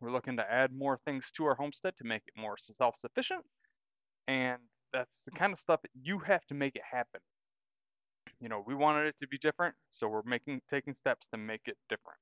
We're 0.00 0.12
looking 0.12 0.36
to 0.36 0.50
add 0.50 0.72
more 0.72 0.98
things 1.04 1.30
to 1.36 1.44
our 1.46 1.54
homestead 1.54 1.94
to 1.98 2.04
make 2.04 2.22
it 2.26 2.40
more 2.40 2.56
self-sufficient. 2.78 3.44
And 4.28 4.58
that's 4.92 5.22
the 5.24 5.32
kind 5.32 5.52
of 5.52 5.58
stuff 5.58 5.82
that 5.82 5.90
you 6.00 6.18
have 6.20 6.44
to 6.46 6.54
make 6.54 6.76
it 6.76 6.82
happen 6.90 7.20
you 8.40 8.48
know, 8.48 8.62
we 8.66 8.74
wanted 8.74 9.06
it 9.06 9.18
to 9.20 9.28
be 9.28 9.38
different, 9.38 9.74
so 9.92 10.08
we're 10.08 10.22
making 10.24 10.60
taking 10.70 10.94
steps 10.94 11.26
to 11.32 11.38
make 11.38 11.62
it 11.66 11.76
different. 11.88 12.18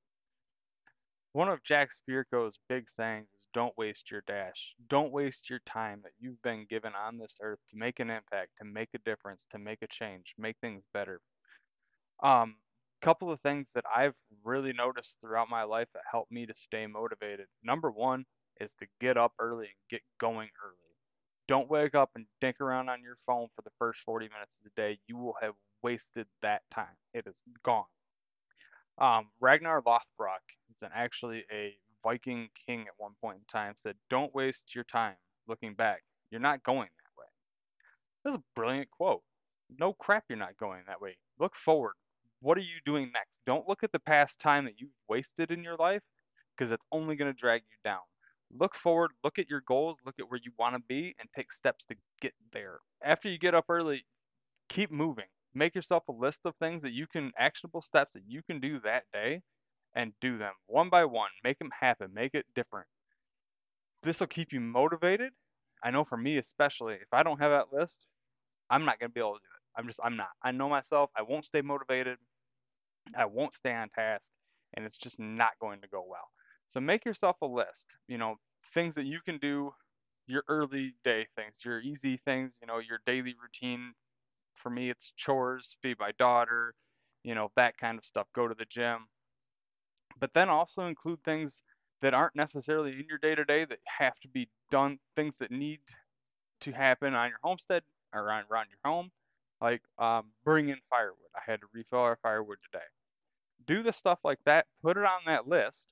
One 1.33 1.49
of 1.49 1.63
Jack 1.63 1.89
Spirko's 1.91 2.57
big 2.69 2.89
sayings 2.89 3.27
is 3.35 3.45
don't 3.53 3.77
waste 3.77 4.09
your 4.09 4.23
dash. 4.25 4.73
Don't 4.89 5.11
waste 5.11 5.49
your 5.49 5.59
time 5.67 5.99
that 6.03 6.13
you've 6.17 6.41
been 6.41 6.65
given 6.69 6.93
on 6.95 7.17
this 7.17 7.37
earth 7.41 7.59
to 7.71 7.77
make 7.77 7.99
an 7.99 8.09
impact, 8.09 8.51
to 8.59 8.65
make 8.65 8.89
a 8.93 8.99
difference, 8.99 9.45
to 9.51 9.59
make 9.59 9.81
a 9.81 9.87
change, 9.87 10.33
make 10.37 10.55
things 10.61 10.83
better. 10.93 11.19
Um, 12.23 12.55
couple 13.05 13.31
of 13.31 13.39
things 13.41 13.67
that 13.75 13.83
I've 13.95 14.15
really 14.43 14.73
noticed 14.73 15.17
throughout 15.21 15.49
my 15.49 15.63
life 15.63 15.87
that 15.93 16.01
help 16.09 16.27
me 16.31 16.47
to 16.47 16.53
stay 16.55 16.87
motivated. 16.87 17.45
Number 17.63 17.91
one 17.91 18.25
is 18.59 18.73
to 18.79 18.87
get 18.99 19.15
up 19.15 19.33
early 19.37 19.65
and 19.65 19.89
get 19.91 20.01
going 20.19 20.49
early. 20.65 20.75
Don't 21.47 21.69
wake 21.69 21.93
up 21.93 22.09
and 22.15 22.25
dink 22.41 22.59
around 22.61 22.89
on 22.89 23.03
your 23.03 23.17
phone 23.27 23.47
for 23.55 23.61
the 23.61 23.69
first 23.77 23.99
40 24.05 24.25
minutes 24.29 24.57
of 24.57 24.63
the 24.63 24.81
day. 24.81 24.97
You 25.07 25.17
will 25.17 25.35
have 25.39 25.53
wasted 25.85 26.25
that 26.41 26.63
time. 26.73 26.97
It 27.13 27.27
is 27.27 27.35
gone. 27.63 27.85
Um, 28.97 29.27
Ragnar 29.39 29.83
Lothbrok 29.83 30.41
is 30.71 30.77
an, 30.81 30.89
actually 30.95 31.43
a 31.51 31.75
Viking 32.03 32.49
king 32.65 32.81
at 32.81 32.93
one 32.97 33.11
point 33.21 33.37
in 33.37 33.45
time 33.51 33.75
said, 33.77 33.95
"Don't 34.09 34.33
waste 34.33 34.73
your 34.73 34.83
time 34.85 35.15
looking 35.47 35.75
back. 35.75 36.01
You're 36.31 36.41
not 36.41 36.63
going 36.63 36.89
that 36.89 37.21
way." 37.21 37.27
This 38.23 38.31
is 38.33 38.39
a 38.39 38.59
brilliant 38.59 38.89
quote. 38.89 39.21
No 39.77 39.93
crap, 39.93 40.23
you're 40.27 40.39
not 40.39 40.57
going 40.57 40.81
that 40.87 41.01
way. 41.01 41.17
Look 41.39 41.55
forward. 41.55 41.93
What 42.41 42.57
are 42.57 42.61
you 42.61 42.79
doing 42.83 43.11
next? 43.13 43.37
Don't 43.45 43.67
look 43.67 43.83
at 43.83 43.91
the 43.91 43.99
past 43.99 44.39
time 44.39 44.65
that 44.65 44.79
you've 44.79 44.89
wasted 45.07 45.51
in 45.51 45.63
your 45.63 45.75
life 45.77 46.03
because 46.57 46.71
it's 46.71 46.85
only 46.91 47.15
going 47.15 47.31
to 47.31 47.39
drag 47.39 47.61
you 47.69 47.77
down. 47.83 48.01
Look 48.51 48.75
forward, 48.75 49.11
look 49.23 49.37
at 49.37 49.49
your 49.49 49.61
goals, 49.61 49.97
look 50.05 50.15
at 50.19 50.29
where 50.29 50.39
you 50.43 50.51
want 50.57 50.75
to 50.75 50.81
be, 50.87 51.15
and 51.19 51.29
take 51.35 51.51
steps 51.51 51.85
to 51.85 51.95
get 52.21 52.33
there. 52.53 52.79
After 53.03 53.29
you 53.29 53.37
get 53.37 53.55
up 53.55 53.65
early, 53.69 54.05
keep 54.69 54.91
moving. 54.91 55.25
Make 55.55 55.73
yourself 55.75 56.03
a 56.09 56.11
list 56.11 56.41
of 56.45 56.55
things 56.57 56.83
that 56.83 56.91
you 56.91 57.07
can, 57.07 57.31
actionable 57.39 57.81
steps 57.81 58.13
that 58.13 58.23
you 58.27 58.43
can 58.43 58.59
do 58.59 58.79
that 58.81 59.03
day, 59.13 59.41
and 59.95 60.13
do 60.21 60.37
them 60.37 60.53
one 60.67 60.89
by 60.89 61.05
one. 61.05 61.29
Make 61.43 61.57
them 61.59 61.71
happen, 61.79 62.13
make 62.13 62.35
it 62.35 62.45
different. 62.55 62.87
This 64.03 64.19
will 64.19 64.27
keep 64.27 64.51
you 64.53 64.59
motivated. 64.59 65.31
I 65.83 65.91
know 65.91 66.03
for 66.03 66.17
me, 66.17 66.37
especially, 66.37 66.95
if 66.95 67.13
I 67.13 67.23
don't 67.23 67.39
have 67.39 67.51
that 67.51 67.77
list, 67.77 67.97
I'm 68.69 68.85
not 68.85 68.99
going 68.99 69.09
to 69.09 69.13
be 69.13 69.21
able 69.21 69.33
to 69.35 69.39
do 69.39 69.45
it. 69.45 69.79
I'm 69.79 69.87
just, 69.87 69.99
I'm 70.03 70.17
not. 70.17 70.29
I 70.43 70.51
know 70.51 70.69
myself. 70.69 71.09
I 71.17 71.21
won't 71.23 71.45
stay 71.45 71.61
motivated. 71.61 72.17
I 73.17 73.25
won't 73.25 73.53
stay 73.53 73.73
on 73.73 73.89
task, 73.89 74.31
and 74.73 74.85
it's 74.85 74.97
just 74.97 75.19
not 75.19 75.51
going 75.61 75.81
to 75.81 75.87
go 75.87 76.05
well. 76.07 76.29
So 76.69 76.79
make 76.79 77.05
yourself 77.05 77.37
a 77.41 77.45
list. 77.45 77.87
You 78.07 78.17
know, 78.17 78.35
things 78.73 78.95
that 78.95 79.05
you 79.05 79.19
can 79.23 79.37
do, 79.37 79.71
your 80.27 80.43
early 80.47 80.95
day 81.03 81.27
things, 81.35 81.53
your 81.63 81.81
easy 81.81 82.17
things, 82.25 82.53
you 82.61 82.67
know, 82.67 82.79
your 82.79 82.99
daily 83.05 83.35
routine. 83.41 83.93
For 84.55 84.69
me, 84.69 84.89
it's 84.89 85.13
chores, 85.17 85.77
feed 85.81 85.97
my 85.99 86.11
daughter, 86.17 86.73
you 87.23 87.35
know, 87.35 87.51
that 87.55 87.77
kind 87.77 87.97
of 87.97 88.05
stuff. 88.05 88.27
Go 88.35 88.47
to 88.47 88.55
the 88.55 88.65
gym. 88.69 89.07
But 90.19 90.31
then 90.33 90.49
also 90.49 90.87
include 90.87 91.19
things 91.23 91.61
that 92.01 92.13
aren't 92.13 92.35
necessarily 92.35 92.91
in 92.91 93.05
your 93.09 93.17
day 93.17 93.35
to 93.35 93.45
day 93.45 93.65
that 93.65 93.79
have 93.99 94.19
to 94.21 94.27
be 94.27 94.49
done, 94.71 94.99
things 95.15 95.37
that 95.39 95.51
need 95.51 95.79
to 96.61 96.71
happen 96.71 97.13
on 97.13 97.29
your 97.29 97.39
homestead 97.43 97.83
or 98.13 98.21
around, 98.21 98.45
around 98.51 98.67
your 98.69 98.79
home, 98.91 99.11
like 99.61 99.81
um, 99.99 100.25
bring 100.43 100.69
in 100.69 100.77
firewood. 100.89 101.17
I 101.35 101.39
had 101.49 101.61
to 101.61 101.67
refill 101.73 101.99
our 101.99 102.17
firewood 102.21 102.57
today. 102.63 102.83
Do 103.67 103.83
the 103.83 103.93
stuff 103.93 104.19
like 104.23 104.39
that, 104.45 104.67
put 104.81 104.97
it 104.97 105.03
on 105.03 105.21
that 105.27 105.47
list. 105.47 105.85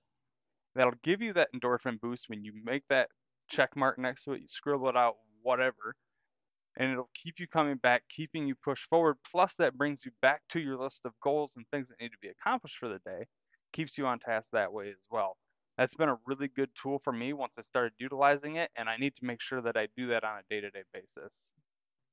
That'll 0.76 0.94
give 1.04 1.22
you 1.22 1.34
that 1.34 1.50
endorphin 1.56 2.00
boost 2.00 2.30
when 2.30 2.44
you 2.44 2.54
make 2.64 2.84
that 2.90 3.10
check 3.50 3.76
mark 3.76 3.98
next 4.00 4.24
to 4.24 4.34
it, 4.34 4.42
you 4.42 4.48
scribble 4.48 4.90
it 4.90 4.98
out, 4.98 5.16
whatever, 5.42 5.96
and 6.78 6.92
it'll 6.92 7.10
keep 7.22 7.36
you 7.40 7.48
coming 7.48 7.78
back, 7.78 8.04
keeping 8.10 8.48
you 8.48 8.56
push 8.56 8.82
forward. 8.90 9.18
Plus, 9.30 9.54
that 9.58 9.78
brings 9.78 10.06
you 10.06 10.12
back 10.22 10.42
to 10.52 10.60
your 10.60 10.78
list 10.78 11.02
of 11.06 11.14
goals 11.22 11.54
and 11.56 11.66
things 11.70 11.88
that 11.90 12.00
need 12.02 12.12
to 12.12 12.18
be 12.22 12.30
accomplished 12.30 12.78
for 12.80 12.90
the 12.90 13.00
day, 13.00 13.26
keeps 13.74 13.98
you 13.98 14.06
on 14.08 14.20
task 14.20 14.50
that 14.52 14.74
way 14.74 14.90
as 14.90 15.02
well. 15.12 15.38
That's 15.78 15.96
been 15.96 16.10
a 16.10 16.20
really 16.26 16.48
good 16.48 16.70
tool 16.82 17.00
for 17.04 17.14
me 17.14 17.34
once 17.34 17.56
I 17.58 17.64
started 17.64 17.94
utilizing 17.98 18.58
it, 18.58 18.72
and 18.76 18.90
I 18.90 18.98
need 18.98 19.16
to 19.18 19.26
make 19.26 19.42
sure 19.42 19.62
that 19.62 19.78
I 19.78 19.88
do 19.98 20.08
that 20.10 20.24
on 20.24 20.40
a 20.40 20.44
day 20.50 20.62
to 20.62 20.70
day 20.70 20.84
basis. 20.94 21.50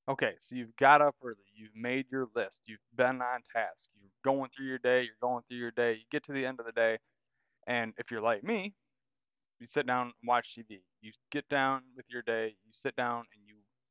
Okay, 0.09 0.33
so 0.41 0.57
you've 0.57 0.77
got 0.77 1.03
up 1.03 1.15
early, 1.23 1.37
you've 1.55 1.77
made 1.77 2.07
your 2.11 2.27
list, 2.35 2.63
you've 2.67 2.81
been 2.97 3.23
on 3.23 3.43
task, 3.55 3.91
you're 4.01 4.11
going 4.25 4.51
through 4.55 4.67
your 4.67 4.79
day, 4.79 5.03
you're 5.03 5.15
going 5.21 5.45
through 5.49 5.59
your 5.59 5.71
day, 5.71 5.93
you 5.93 6.05
get 6.11 6.25
to 6.25 6.33
the 6.33 6.45
end 6.45 6.59
of 6.59 6.67
the 6.67 6.73
day, 6.73 6.99
and 7.67 7.95
if 7.99 8.11
you're 8.11 8.23
like 8.23 8.45
me, 8.45 8.75
you 9.61 9.67
sit 9.69 9.87
down 9.87 10.07
and 10.07 10.15
watch 10.29 10.55
TV. 10.55 10.83
You 11.03 11.13
get 11.31 11.49
down 11.49 11.83
with 11.97 12.07
your 12.09 12.23
day, 12.23 12.49
you 12.65 12.73
sit 12.73 12.97
down 12.97 13.21
and 13.21 13.47
you, 13.47 13.50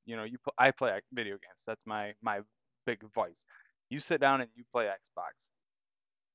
you 0.10 0.18
know, 0.18 0.24
you 0.24 0.40
I 0.58 0.72
play 0.72 1.00
video 1.14 1.34
games. 1.34 1.64
That's 1.68 1.86
my 1.86 2.14
my 2.24 2.40
big 2.88 3.00
vice. 3.14 3.46
You 3.92 4.00
sit 4.00 4.20
down 4.20 4.42
and 4.42 4.50
you 4.56 4.64
play 4.72 4.86
Xbox. 4.86 5.50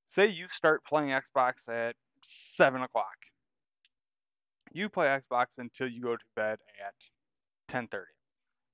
Say 0.07 0.29
you 0.29 0.47
start 0.49 0.85
playing 0.85 1.11
Xbox 1.11 1.69
at 1.69 1.97
seven 2.57 2.83
o'clock. 2.83 3.17
You 4.73 4.89
play 4.89 5.07
Xbox 5.07 5.47
until 5.59 5.89
you 5.89 6.03
go 6.03 6.15
to 6.15 6.25
bed 6.37 6.59
at 6.87 6.95
10:30. 7.69 8.05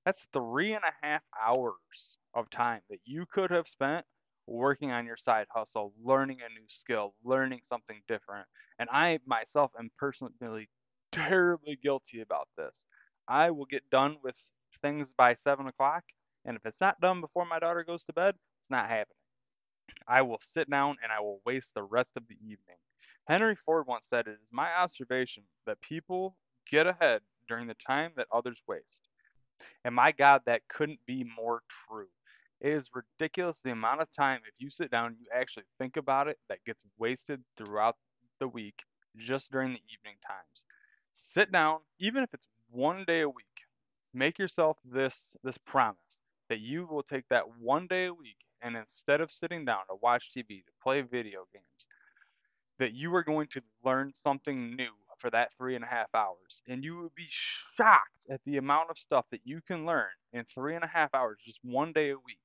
That's 0.05 0.21
three 0.35 0.75
and 0.75 0.85
a 0.85 1.07
half 1.07 1.23
hours 1.43 2.19
of 2.35 2.51
time 2.51 2.83
that 2.91 3.01
you 3.07 3.25
could 3.33 3.51
have 3.51 3.69
spent 3.69 4.05
working 4.47 4.91
on 4.91 5.07
your 5.07 5.17
side 5.17 5.47
hustle, 5.51 5.95
learning 6.05 6.39
a 6.45 6.53
new 6.53 6.67
skill, 6.69 7.15
learning 7.25 7.61
something 7.67 8.03
different. 8.07 8.47
And 8.79 8.91
I 8.91 9.19
myself 9.27 9.71
am 9.79 9.91
personally 9.99 10.69
terribly 11.11 11.79
guilty 11.83 12.21
about 12.21 12.49
this. 12.59 12.85
I 13.29 13.51
will 13.51 13.67
get 13.67 13.89
done 13.91 14.17
with 14.23 14.37
things 14.83 15.09
by 15.17 15.35
seven 15.35 15.67
o'clock, 15.67 16.05
and 16.45 16.57
if 16.57 16.65
it's 16.67 16.81
not 16.81 17.01
done 17.01 17.21
before 17.21 17.45
my 17.45 17.59
daughter 17.59 17.85
goes 17.85 18.05
to 18.05 18.13
bed, 18.13 18.35
it's 18.35 18.71
not 18.71 18.89
happening. 18.89 19.17
I 20.07 20.23
will 20.23 20.41
sit 20.55 20.71
down 20.71 20.97
and 21.03 21.13
I 21.13 21.21
will 21.21 21.41
waste 21.45 21.75
the 21.75 21.83
rest 21.83 22.11
of 22.17 22.27
the 22.29 22.37
evening. 22.37 22.77
Henry 23.27 23.55
Ford 23.55 23.87
once 23.87 24.07
said, 24.07 24.27
It 24.27 24.33
is 24.33 24.49
my 24.51 24.73
observation 24.75 25.45
that 25.67 25.81
people 25.81 26.37
get 26.71 26.87
ahead 26.87 27.21
during 27.49 27.67
the 27.67 27.77
time 27.87 28.13
that 28.17 28.27
others 28.33 28.59
waste. 28.67 29.09
And 29.85 29.95
my 29.95 30.13
God, 30.13 30.43
that 30.47 30.63
couldn't 30.69 31.01
be 31.07 31.25
more 31.25 31.63
true. 31.87 32.09
It 32.61 32.73
is 32.73 32.91
ridiculous 32.95 33.59
the 33.63 33.71
amount 33.71 34.03
of 34.03 34.13
time, 34.13 34.41
if 34.47 34.61
you 34.61 34.71
sit 34.71 34.91
down 34.91 35.17
you 35.19 35.27
actually 35.35 35.65
think 35.79 35.97
about 35.97 36.29
it, 36.29 36.39
that 36.49 36.65
gets 36.65 36.83
wasted 36.99 37.43
throughout 37.57 37.97
the 38.39 38.49
week 38.49 38.83
just 39.17 39.51
during 39.51 39.71
the 39.73 39.83
evening 39.93 40.17
times. 40.27 40.65
Sit 41.15 41.51
down, 41.53 41.79
even 41.99 42.23
if 42.23 42.35
it's 42.35 42.47
one 42.71 43.05
day 43.07 43.23
a 43.23 43.29
week, 43.29 43.47
make 44.15 44.39
yourself 44.39 44.77
this 44.85 45.15
this 45.45 45.59
promise 45.59 45.99
that 46.49 46.61
you 46.61 46.87
will 46.91 47.03
take 47.03 47.25
that 47.31 47.45
one 47.61 47.87
day 47.87 48.07
a 48.07 48.15
week 48.15 48.37
and 48.63 48.77
instead 48.77 49.21
of 49.21 49.31
sitting 49.31 49.65
down 49.65 49.81
to 49.89 49.97
watch 50.03 50.31
TV, 50.37 50.65
to 50.65 50.73
play 50.83 51.01
video 51.01 51.47
games, 51.53 51.87
that 52.79 52.93
you 52.93 53.15
are 53.15 53.23
going 53.23 53.47
to 53.49 53.61
learn 53.85 54.13
something 54.13 54.77
new 54.77 54.91
for 55.19 55.31
that 55.31 55.51
three 55.57 55.75
and 55.77 55.85
a 55.85 55.89
half 55.89 56.09
hours. 56.15 56.63
And 56.69 56.83
you 56.83 56.99
would 57.03 57.15
be 57.15 57.29
shocked 57.77 58.17
at 58.31 58.41
the 58.45 58.57
amount 58.57 58.91
of 58.91 58.99
stuff 58.99 59.27
that 59.31 59.41
you 59.45 59.61
can 59.67 59.87
learn 59.87 60.09
in 60.33 60.45
three 60.53 60.75
and 60.75 60.85
a 60.85 60.89
half 60.89 61.15
hours, 61.15 61.39
just 61.45 61.61
one 61.63 61.93
day 61.93 62.11
a 62.11 62.17
week. 62.17 62.41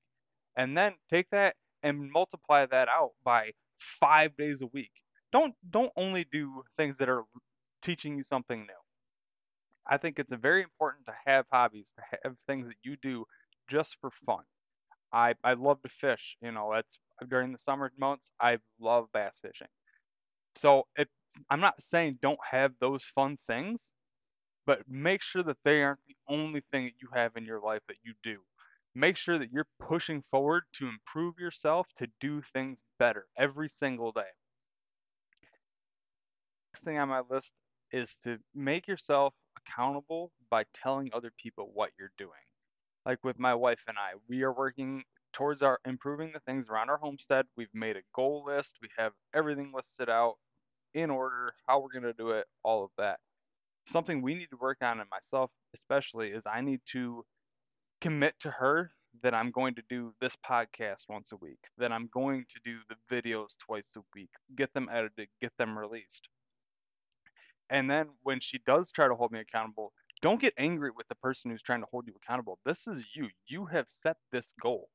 And 0.58 0.78
then 0.78 0.94
take 1.10 1.30
that 1.32 1.56
and 1.84 2.12
multiply 2.12 2.66
that 2.66 2.88
out 2.90 3.12
by 3.24 3.52
five 4.00 4.36
days 4.38 4.62
a 4.62 4.68
week. 4.68 4.92
Don't 5.32 5.54
don't 5.70 5.92
only 5.98 6.26
do 6.32 6.64
things 6.78 6.98
that 7.00 7.10
are 7.10 7.24
teaching 7.84 8.18
you 8.18 8.24
something 8.24 8.62
new. 8.62 8.85
I 9.88 9.98
think 9.98 10.20
it's 10.20 10.34
very 10.34 10.64
important 10.64 11.06
to 11.08 11.14
have 11.26 11.46
hobbies, 11.52 11.94
to 11.98 12.20
have 12.24 12.36
things 12.48 12.68
that 12.68 12.78
you 12.84 12.98
do 12.98 13.26
just 13.70 13.98
for 14.02 14.12
fun. 14.26 14.44
I 15.14 15.36
I 15.44 15.54
love 15.54 15.82
to 15.84 15.90
fish. 15.90 16.38
You 16.42 16.52
know, 16.52 16.72
that's 16.74 17.00
during 17.30 17.52
the 17.52 17.58
summer 17.60 17.92
months. 17.98 18.32
I 18.40 18.60
love 18.80 19.12
bass 19.14 19.40
fishing. 19.42 19.68
So 20.58 20.88
it 20.98 21.10
I'm 21.50 21.62
not 21.62 21.82
saying 21.84 22.20
don't 22.22 22.40
have 22.50 22.74
those 22.80 23.04
fun 23.06 23.38
things, 23.48 23.82
but 24.66 24.88
make 24.88 25.22
sure 25.22 25.44
that 25.44 25.58
they 25.64 25.82
aren't 25.84 26.06
the 26.08 26.18
only 26.28 26.62
thing 26.72 26.86
that 26.86 27.02
you 27.02 27.10
have 27.14 27.36
in 27.38 27.46
your 27.46 27.62
life 27.62 27.82
that 27.88 27.98
you 28.04 28.14
do. 28.24 28.42
Make 28.96 29.18
sure 29.18 29.40
that 29.40 29.52
you're 29.52 29.68
pushing 29.80 30.24
forward 30.32 30.64
to 30.74 30.88
improve 30.88 31.40
yourself 31.40 31.88
to 31.98 32.08
do 32.20 32.42
things 32.54 32.84
better 33.00 33.28
every 33.38 33.70
single 33.70 34.12
day. 34.12 34.32
Next 36.74 36.84
thing 36.84 36.98
on 37.00 37.10
my 37.10 37.22
list 37.22 37.54
is 37.92 38.18
to 38.20 38.40
make 38.54 38.88
yourself 38.88 39.34
accountable 39.68 40.32
by 40.50 40.66
telling 40.74 41.10
other 41.14 41.32
people 41.42 41.72
what 41.74 41.92
you're 41.98 42.12
doing. 42.18 42.32
Like 43.06 43.24
with 43.24 43.40
my 43.40 43.54
wife 43.54 43.80
and 43.88 43.98
I, 43.98 44.18
we 44.28 44.44
are 44.44 44.54
working 44.54 45.04
towards 45.34 45.62
our 45.62 45.80
improving 45.86 46.32
the 46.34 46.40
things 46.40 46.68
around 46.70 46.90
our 46.90 46.98
homestead. 46.98 47.46
We've 47.58 47.68
made 47.74 47.98
a 47.98 48.02
goal 48.16 48.44
list. 48.48 48.76
We 48.82 48.88
have 48.98 49.12
everything 49.34 49.72
listed 49.76 50.10
out 50.10 50.36
in 50.94 51.10
order, 51.10 51.54
how 51.68 51.80
we're 51.80 51.92
going 51.92 52.12
to 52.12 52.14
do 52.14 52.32
it, 52.32 52.48
all 52.64 52.84
of 52.84 52.92
that. 52.98 53.20
Something 53.90 54.22
we 54.22 54.34
need 54.34 54.48
to 54.48 54.58
work 54.58 54.78
on, 54.82 55.00
and 55.00 55.10
myself 55.12 55.52
especially, 55.76 56.30
is 56.30 56.44
I 56.46 56.62
need 56.62 56.80
to 56.94 57.24
commit 58.02 58.34
to 58.40 58.50
her 58.50 58.92
that 59.24 59.34
I'm 59.34 59.52
going 59.52 59.76
to 59.76 59.84
do 59.90 60.14
this 60.22 60.36
podcast 60.50 61.04
once 61.10 61.32
a 61.32 61.38
week, 61.38 61.60
that 61.78 61.92
I'm 61.92 62.10
going 62.14 62.46
to 62.54 62.60
do 62.64 62.78
the 62.90 63.16
videos 63.16 63.50
twice 63.66 63.90
a 63.98 64.02
week, 64.16 64.30
get 64.56 64.74
them 64.74 64.90
edited, 64.92 65.28
get 65.42 65.52
them 65.58 65.78
released. 65.78 66.30
And 67.70 67.90
then 67.90 68.10
when 68.24 68.40
she 68.40 68.60
does 68.66 68.92
try 68.92 69.08
to 69.08 69.16
hold 69.16 69.32
me 69.32 69.40
accountable, 69.40 69.94
don't 70.22 70.42
get 70.42 70.54
angry 70.58 70.92
with 70.96 71.08
the 71.08 71.16
person 71.16 71.52
who's 71.52 71.62
trying 71.62 71.82
to 71.82 71.88
hold 71.92 72.08
you 72.08 72.14
accountable. 72.16 72.60
This 72.66 72.88
is 72.88 73.04
you. 73.16 73.30
You 73.48 73.66
have 73.68 73.88
set 73.90 74.18
this 74.32 74.54
goal 74.62 74.90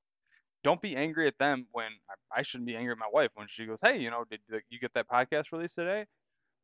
don't 0.62 0.82
be 0.82 0.96
angry 0.96 1.26
at 1.26 1.38
them 1.38 1.66
when 1.72 1.90
I 2.36 2.42
shouldn't 2.42 2.66
be 2.66 2.76
angry 2.76 2.92
at 2.92 2.98
my 2.98 3.08
wife 3.12 3.30
when 3.34 3.46
she 3.48 3.66
goes, 3.66 3.78
"Hey, 3.82 3.98
you 3.98 4.10
know, 4.10 4.24
did 4.24 4.40
you 4.68 4.78
get 4.78 4.92
that 4.94 5.08
podcast 5.08 5.52
released 5.52 5.76
today?" 5.76 6.06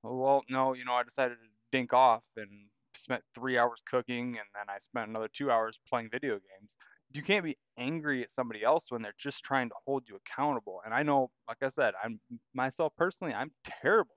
Oh, 0.04 0.16
well, 0.16 0.44
no, 0.48 0.74
you 0.74 0.84
know, 0.84 0.94
I 0.94 1.02
decided 1.02 1.36
to 1.38 1.48
dink 1.72 1.92
off 1.92 2.24
and 2.36 2.68
spent 2.96 3.22
three 3.34 3.58
hours 3.58 3.82
cooking 3.90 4.38
and 4.38 4.48
then 4.54 4.68
I 4.68 4.78
spent 4.80 5.08
another 5.10 5.28
two 5.28 5.50
hours 5.50 5.78
playing 5.88 6.10
video 6.10 6.34
games. 6.34 6.76
You 7.12 7.22
can't 7.22 7.44
be 7.44 7.58
angry 7.78 8.22
at 8.22 8.30
somebody 8.30 8.64
else 8.64 8.86
when 8.90 9.02
they're 9.02 9.14
just 9.18 9.44
trying 9.44 9.68
to 9.70 9.74
hold 9.86 10.08
you 10.08 10.16
accountable. 10.16 10.82
And 10.84 10.94
I 10.94 11.02
know, 11.02 11.30
like 11.48 11.62
I 11.62 11.70
said, 11.70 11.94
I'm 12.02 12.20
myself 12.54 12.94
personally, 12.96 13.34
I'm 13.34 13.52
terrible. 13.82 14.16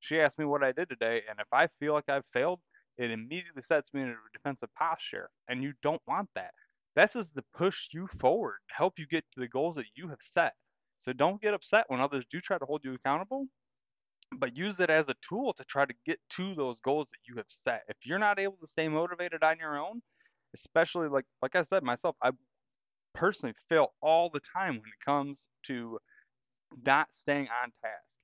She 0.00 0.20
asked 0.20 0.38
me 0.38 0.44
what 0.44 0.64
I 0.64 0.72
did 0.72 0.88
today, 0.88 1.22
and 1.28 1.40
if 1.40 1.48
I 1.52 1.68
feel 1.80 1.94
like 1.94 2.08
I've 2.08 2.26
failed, 2.32 2.60
it 2.98 3.10
immediately 3.10 3.62
sets 3.62 3.92
me 3.94 4.02
in 4.02 4.08
a 4.08 4.16
defensive 4.32 4.72
posture. 4.74 5.30
And 5.48 5.62
you 5.62 5.74
don't 5.82 6.02
want 6.06 6.30
that. 6.34 6.52
This 6.96 7.16
is 7.16 7.30
to 7.32 7.42
push 7.56 7.88
you 7.92 8.08
forward, 8.20 8.58
help 8.70 8.98
you 8.98 9.06
get 9.06 9.24
to 9.34 9.40
the 9.40 9.48
goals 9.48 9.76
that 9.76 9.86
you 9.96 10.08
have 10.08 10.18
set. 10.22 10.54
So 11.02 11.12
don't 11.12 11.40
get 11.40 11.54
upset 11.54 11.84
when 11.88 12.00
others 12.00 12.24
do 12.30 12.40
try 12.40 12.58
to 12.58 12.66
hold 12.66 12.84
you 12.84 12.94
accountable 12.94 13.46
but 14.38 14.56
use 14.56 14.78
it 14.80 14.90
as 14.90 15.08
a 15.08 15.14
tool 15.28 15.52
to 15.54 15.64
try 15.64 15.84
to 15.86 15.94
get 16.06 16.18
to 16.30 16.54
those 16.54 16.80
goals 16.80 17.08
that 17.10 17.18
you 17.28 17.36
have 17.36 17.46
set. 17.48 17.84
If 17.88 17.96
you're 18.04 18.18
not 18.18 18.38
able 18.38 18.56
to 18.58 18.66
stay 18.66 18.88
motivated 18.88 19.42
on 19.42 19.58
your 19.58 19.78
own, 19.78 20.02
especially 20.54 21.08
like 21.08 21.24
like 21.42 21.56
I 21.56 21.62
said 21.62 21.82
myself, 21.82 22.16
I 22.22 22.30
personally 23.14 23.54
fail 23.68 23.94
all 24.02 24.30
the 24.30 24.40
time 24.40 24.74
when 24.76 24.88
it 24.88 25.04
comes 25.04 25.46
to 25.66 25.98
not 26.86 27.08
staying 27.14 27.48
on 27.64 27.72
task. 27.82 28.17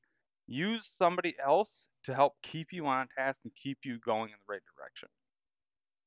Use 0.47 0.87
somebody 0.87 1.37
else 1.45 1.87
to 2.05 2.15
help 2.15 2.35
keep 2.43 2.69
you 2.73 2.87
on 2.87 3.09
task 3.17 3.39
and 3.45 3.53
keep 3.63 3.79
you 3.85 3.99
going 4.01 4.31
in 4.31 4.37
the 4.47 4.53
right 4.53 4.63
direction. 4.77 5.09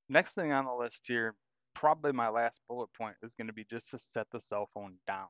Next 0.10 0.34
thing 0.34 0.52
on 0.52 0.66
the 0.66 0.74
list 0.74 1.02
here, 1.06 1.36
probably 1.74 2.12
my 2.12 2.30
last 2.30 2.62
bullet 2.68 2.90
point 2.98 3.16
is 3.24 3.34
going 3.36 3.48
to 3.48 3.54
be 3.54 3.66
just 3.66 3.90
to 3.92 4.00
set 4.00 4.28
the 4.32 4.40
cell 4.40 4.70
phone 4.74 4.96
down 5.08 5.28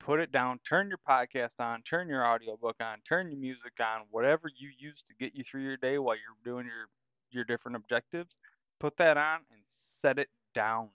put 0.00 0.18
it 0.20 0.32
down, 0.32 0.58
turn 0.68 0.88
your 0.88 0.98
podcast 1.08 1.60
on, 1.60 1.82
turn 1.82 2.08
your 2.08 2.26
audiobook 2.26 2.76
on, 2.80 2.98
turn 3.08 3.30
your 3.30 3.40
music 3.40 3.72
on, 3.80 4.02
whatever 4.10 4.50
you 4.58 4.70
use 4.78 5.02
to 5.06 5.14
get 5.14 5.34
you 5.34 5.44
through 5.44 5.62
your 5.62 5.76
day 5.76 5.98
while 5.98 6.16
you're 6.16 6.52
doing 6.52 6.66
your 6.66 6.86
your 7.30 7.44
different 7.44 7.76
objectives, 7.76 8.36
put 8.80 8.96
that 8.96 9.16
on 9.16 9.40
and 9.52 9.60
set 9.68 10.18
it 10.18 10.28
down. 10.54 10.88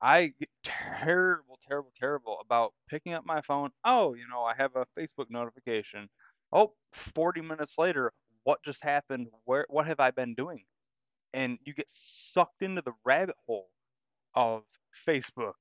I 0.00 0.28
get 0.38 0.48
terrible, 0.64 1.58
terrible, 1.66 1.92
terrible 1.98 2.38
about 2.40 2.72
picking 2.88 3.12
up 3.14 3.26
my 3.26 3.42
phone. 3.42 3.70
Oh, 3.84 4.14
you 4.14 4.26
know, 4.30 4.42
I 4.42 4.54
have 4.56 4.72
a 4.76 4.86
Facebook 4.98 5.26
notification. 5.30 6.08
Oh, 6.52 6.72
40 7.14 7.40
minutes 7.42 7.74
later, 7.78 8.12
what 8.44 8.62
just 8.64 8.82
happened? 8.82 9.28
Where 9.44 9.66
what 9.68 9.86
have 9.86 10.00
I 10.00 10.10
been 10.10 10.34
doing? 10.34 10.64
And 11.34 11.58
you 11.64 11.74
get 11.74 11.90
sucked 11.90 12.62
into 12.62 12.82
the 12.82 12.92
rabbit 13.04 13.36
hole 13.46 13.68
of 14.34 14.62
Facebook, 15.06 15.54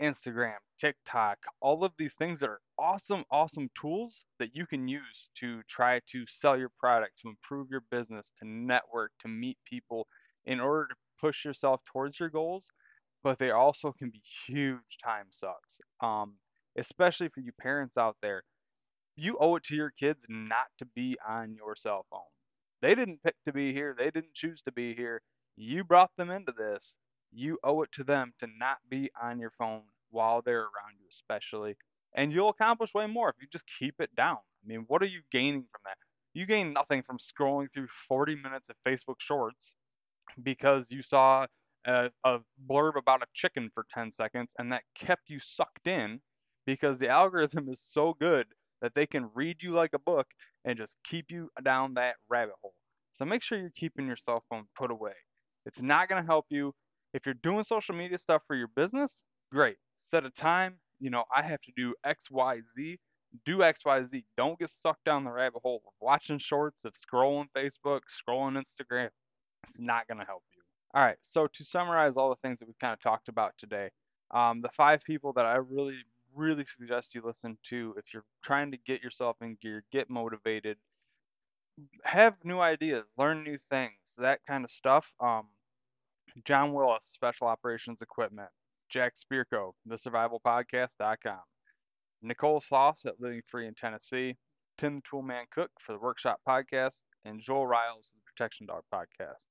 Instagram, 0.00 0.56
TikTok, 0.80 1.38
all 1.60 1.84
of 1.84 1.92
these 1.98 2.14
things 2.14 2.40
that 2.40 2.48
are 2.50 2.60
awesome, 2.78 3.24
awesome 3.30 3.70
tools 3.80 4.24
that 4.38 4.54
you 4.54 4.66
can 4.66 4.88
use 4.88 5.28
to 5.40 5.62
try 5.68 6.00
to 6.12 6.24
sell 6.28 6.56
your 6.58 6.70
product, 6.78 7.14
to 7.22 7.28
improve 7.28 7.68
your 7.70 7.82
business, 7.90 8.32
to 8.40 8.48
network, 8.48 9.12
to 9.20 9.28
meet 9.28 9.58
people 9.68 10.06
in 10.46 10.60
order 10.60 10.88
to 10.88 10.94
push 11.20 11.44
yourself 11.44 11.80
towards 11.84 12.18
your 12.20 12.30
goals. 12.30 12.66
But 13.22 13.38
they 13.38 13.50
also 13.50 13.92
can 13.92 14.10
be 14.10 14.22
huge 14.46 14.98
time 15.04 15.26
sucks. 15.30 15.78
Um, 16.02 16.34
especially 16.78 17.28
for 17.28 17.40
you 17.40 17.52
parents 17.60 17.96
out 17.98 18.16
there. 18.22 18.42
You 19.20 19.36
owe 19.38 19.56
it 19.56 19.64
to 19.64 19.74
your 19.76 19.92
kids 19.98 20.24
not 20.28 20.68
to 20.78 20.86
be 20.86 21.18
on 21.28 21.54
your 21.54 21.76
cell 21.76 22.06
phone. 22.10 22.20
They 22.82 22.94
didn't 22.94 23.22
pick 23.22 23.36
to 23.46 23.52
be 23.52 23.72
here, 23.72 23.94
they 23.96 24.10
didn't 24.10 24.34
choose 24.34 24.62
to 24.62 24.72
be 24.72 24.94
here. 24.94 25.22
You 25.56 25.84
brought 25.84 26.10
them 26.16 26.30
into 26.30 26.52
this 26.56 26.96
you 27.32 27.58
owe 27.62 27.82
it 27.82 27.92
to 27.92 28.04
them 28.04 28.32
to 28.40 28.46
not 28.58 28.78
be 28.88 29.10
on 29.20 29.38
your 29.38 29.52
phone 29.58 29.82
while 30.10 30.42
they're 30.42 30.62
around 30.62 30.98
you, 30.98 31.06
especially. 31.10 31.76
And 32.14 32.32
you'll 32.32 32.48
accomplish 32.48 32.94
way 32.94 33.06
more 33.06 33.28
if 33.28 33.36
you 33.40 33.46
just 33.52 33.64
keep 33.78 33.94
it 34.00 34.14
down. 34.16 34.38
I 34.64 34.66
mean, 34.66 34.84
what 34.88 35.02
are 35.02 35.06
you 35.06 35.20
gaining 35.30 35.62
from 35.70 35.80
that? 35.84 35.96
You 36.34 36.46
gain 36.46 36.72
nothing 36.72 37.02
from 37.02 37.18
scrolling 37.18 37.68
through 37.72 37.88
40 38.08 38.36
minutes 38.36 38.68
of 38.68 38.76
Facebook 38.86 39.16
Shorts 39.18 39.72
because 40.42 40.90
you 40.90 41.02
saw 41.02 41.46
a, 41.86 42.10
a 42.24 42.38
blurb 42.68 42.96
about 42.96 43.22
a 43.22 43.26
chicken 43.34 43.70
for 43.74 43.86
10 43.92 44.12
seconds 44.12 44.52
and 44.58 44.72
that 44.72 44.82
kept 44.98 45.28
you 45.28 45.38
sucked 45.40 45.86
in 45.86 46.20
because 46.66 46.98
the 46.98 47.08
algorithm 47.08 47.68
is 47.68 47.80
so 47.92 48.14
good 48.20 48.46
that 48.82 48.94
they 48.94 49.06
can 49.06 49.30
read 49.34 49.58
you 49.60 49.74
like 49.74 49.90
a 49.94 49.98
book 49.98 50.26
and 50.64 50.76
just 50.78 50.96
keep 51.08 51.26
you 51.30 51.50
down 51.64 51.94
that 51.94 52.14
rabbit 52.28 52.54
hole. 52.62 52.74
So 53.18 53.24
make 53.24 53.42
sure 53.42 53.58
you're 53.58 53.70
keeping 53.76 54.06
your 54.06 54.16
cell 54.16 54.42
phone 54.48 54.64
put 54.76 54.90
away. 54.90 55.12
It's 55.66 55.82
not 55.82 56.08
going 56.08 56.22
to 56.22 56.26
help 56.26 56.46
you. 56.48 56.72
If 57.12 57.26
you're 57.26 57.34
doing 57.42 57.64
social 57.64 57.94
media 57.94 58.18
stuff 58.18 58.42
for 58.46 58.56
your 58.56 58.68
business, 58.68 59.22
great. 59.52 59.76
Set 59.96 60.24
a 60.24 60.30
time. 60.30 60.76
You 61.00 61.10
know, 61.10 61.24
I 61.34 61.42
have 61.42 61.60
to 61.62 61.72
do 61.76 61.94
X, 62.04 62.30
Y, 62.30 62.60
Z. 62.74 62.98
Do 63.44 63.62
X, 63.62 63.80
Y, 63.84 64.04
Z. 64.10 64.24
Don't 64.36 64.58
get 64.58 64.70
sucked 64.70 65.04
down 65.04 65.24
the 65.24 65.30
rabbit 65.30 65.60
hole 65.62 65.82
of 65.86 65.92
watching 66.00 66.38
shorts, 66.38 66.84
of 66.84 66.94
scrolling 66.94 67.46
Facebook, 67.56 68.00
scrolling 68.26 68.60
Instagram. 68.60 69.08
It's 69.68 69.78
not 69.78 70.08
going 70.08 70.18
to 70.18 70.24
help 70.24 70.42
you. 70.54 70.62
All 70.94 71.02
right. 71.02 71.18
So 71.22 71.46
to 71.46 71.64
summarize 71.64 72.14
all 72.16 72.30
the 72.30 72.36
things 72.42 72.58
that 72.60 72.66
we've 72.66 72.78
kind 72.78 72.92
of 72.92 73.00
talked 73.00 73.28
about 73.28 73.52
today, 73.58 73.90
um, 74.32 74.60
the 74.62 74.70
five 74.76 75.02
people 75.04 75.32
that 75.34 75.46
I 75.46 75.56
really, 75.56 75.98
really 76.34 76.64
suggest 76.78 77.14
you 77.14 77.22
listen 77.24 77.58
to 77.70 77.94
if 77.96 78.04
you're 78.12 78.24
trying 78.44 78.70
to 78.70 78.78
get 78.86 79.02
yourself 79.02 79.36
in 79.40 79.56
gear, 79.62 79.84
get 79.92 80.10
motivated, 80.10 80.76
have 82.04 82.34
new 82.44 82.60
ideas, 82.60 83.04
learn 83.18 83.42
new 83.42 83.58
things, 83.70 83.92
that 84.18 84.40
kind 84.46 84.64
of 84.64 84.70
stuff. 84.70 85.06
Um, 85.20 85.48
John 86.44 86.72
Willis, 86.72 87.04
Special 87.08 87.46
Operations 87.46 87.98
Equipment. 88.00 88.50
Jack 88.90 89.14
Spirko, 89.14 89.72
TheSurvivalPodcast.com. 89.88 91.40
Nicole 92.22 92.60
Sauce 92.60 93.02
at 93.06 93.20
Living 93.20 93.42
Free 93.48 93.66
in 93.66 93.74
Tennessee. 93.74 94.36
Tim 94.78 95.00
Toolman 95.02 95.44
Cook 95.54 95.70
for 95.84 95.92
the 95.92 95.98
Workshop 95.98 96.40
Podcast. 96.46 97.00
And 97.24 97.40
Joel 97.40 97.66
Riles 97.66 98.06
for 98.06 98.16
the 98.16 98.22
Protection 98.34 98.66
Dog 98.66 98.82
Podcast. 98.92 99.44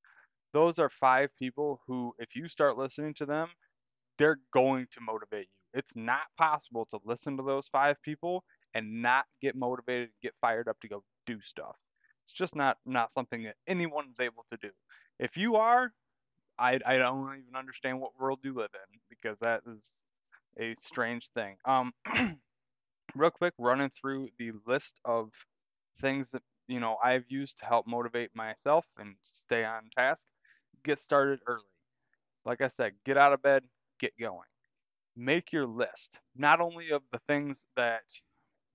Those 0.53 0.79
are 0.79 0.89
five 0.89 1.29
people 1.37 1.81
who, 1.87 2.13
if 2.19 2.35
you 2.35 2.47
start 2.47 2.77
listening 2.77 3.13
to 3.15 3.25
them, 3.25 3.47
they're 4.17 4.39
going 4.53 4.87
to 4.91 5.01
motivate 5.01 5.47
you. 5.51 5.58
It's 5.73 5.91
not 5.95 6.21
possible 6.37 6.87
to 6.91 6.99
listen 7.05 7.37
to 7.37 7.43
those 7.43 7.67
five 7.67 8.01
people 8.01 8.43
and 8.73 9.01
not 9.01 9.25
get 9.41 9.55
motivated, 9.55 10.09
get 10.21 10.33
fired 10.41 10.67
up 10.67 10.79
to 10.81 10.87
go 10.87 11.03
do 11.25 11.39
stuff. 11.41 11.75
It's 12.25 12.33
just 12.33 12.55
not 12.55 12.77
not 12.85 13.11
something 13.11 13.43
that 13.43 13.55
anyone's 13.67 14.19
able 14.19 14.45
to 14.51 14.57
do. 14.61 14.69
If 15.19 15.37
you 15.37 15.55
are, 15.55 15.91
I 16.59 16.79
I 16.85 16.97
don't 16.97 17.21
even 17.39 17.55
understand 17.57 17.99
what 17.99 18.19
world 18.19 18.39
you 18.43 18.53
live 18.53 18.71
in 18.73 18.99
because 19.09 19.37
that 19.39 19.61
is 19.67 19.83
a 20.59 20.75
strange 20.81 21.29
thing. 21.33 21.57
Um, 21.65 21.93
real 23.15 23.31
quick, 23.31 23.53
running 23.57 23.91
through 23.99 24.29
the 24.37 24.51
list 24.67 24.93
of 25.05 25.31
things 26.01 26.31
that 26.31 26.43
you 26.67 26.79
know 26.79 26.97
I've 27.03 27.25
used 27.29 27.57
to 27.59 27.65
help 27.65 27.87
motivate 27.87 28.35
myself 28.35 28.85
and 28.97 29.15
stay 29.23 29.63
on 29.65 29.89
task. 29.95 30.25
Get 30.83 30.99
started 30.99 31.39
early. 31.47 31.63
Like 32.45 32.61
I 32.61 32.67
said, 32.69 32.93
get 33.05 33.17
out 33.17 33.33
of 33.33 33.41
bed, 33.41 33.63
get 33.99 34.13
going. 34.19 34.47
Make 35.15 35.51
your 35.51 35.67
list, 35.67 36.17
not 36.35 36.61
only 36.61 36.91
of 36.91 37.01
the 37.11 37.19
things 37.27 37.65
that 37.75 38.03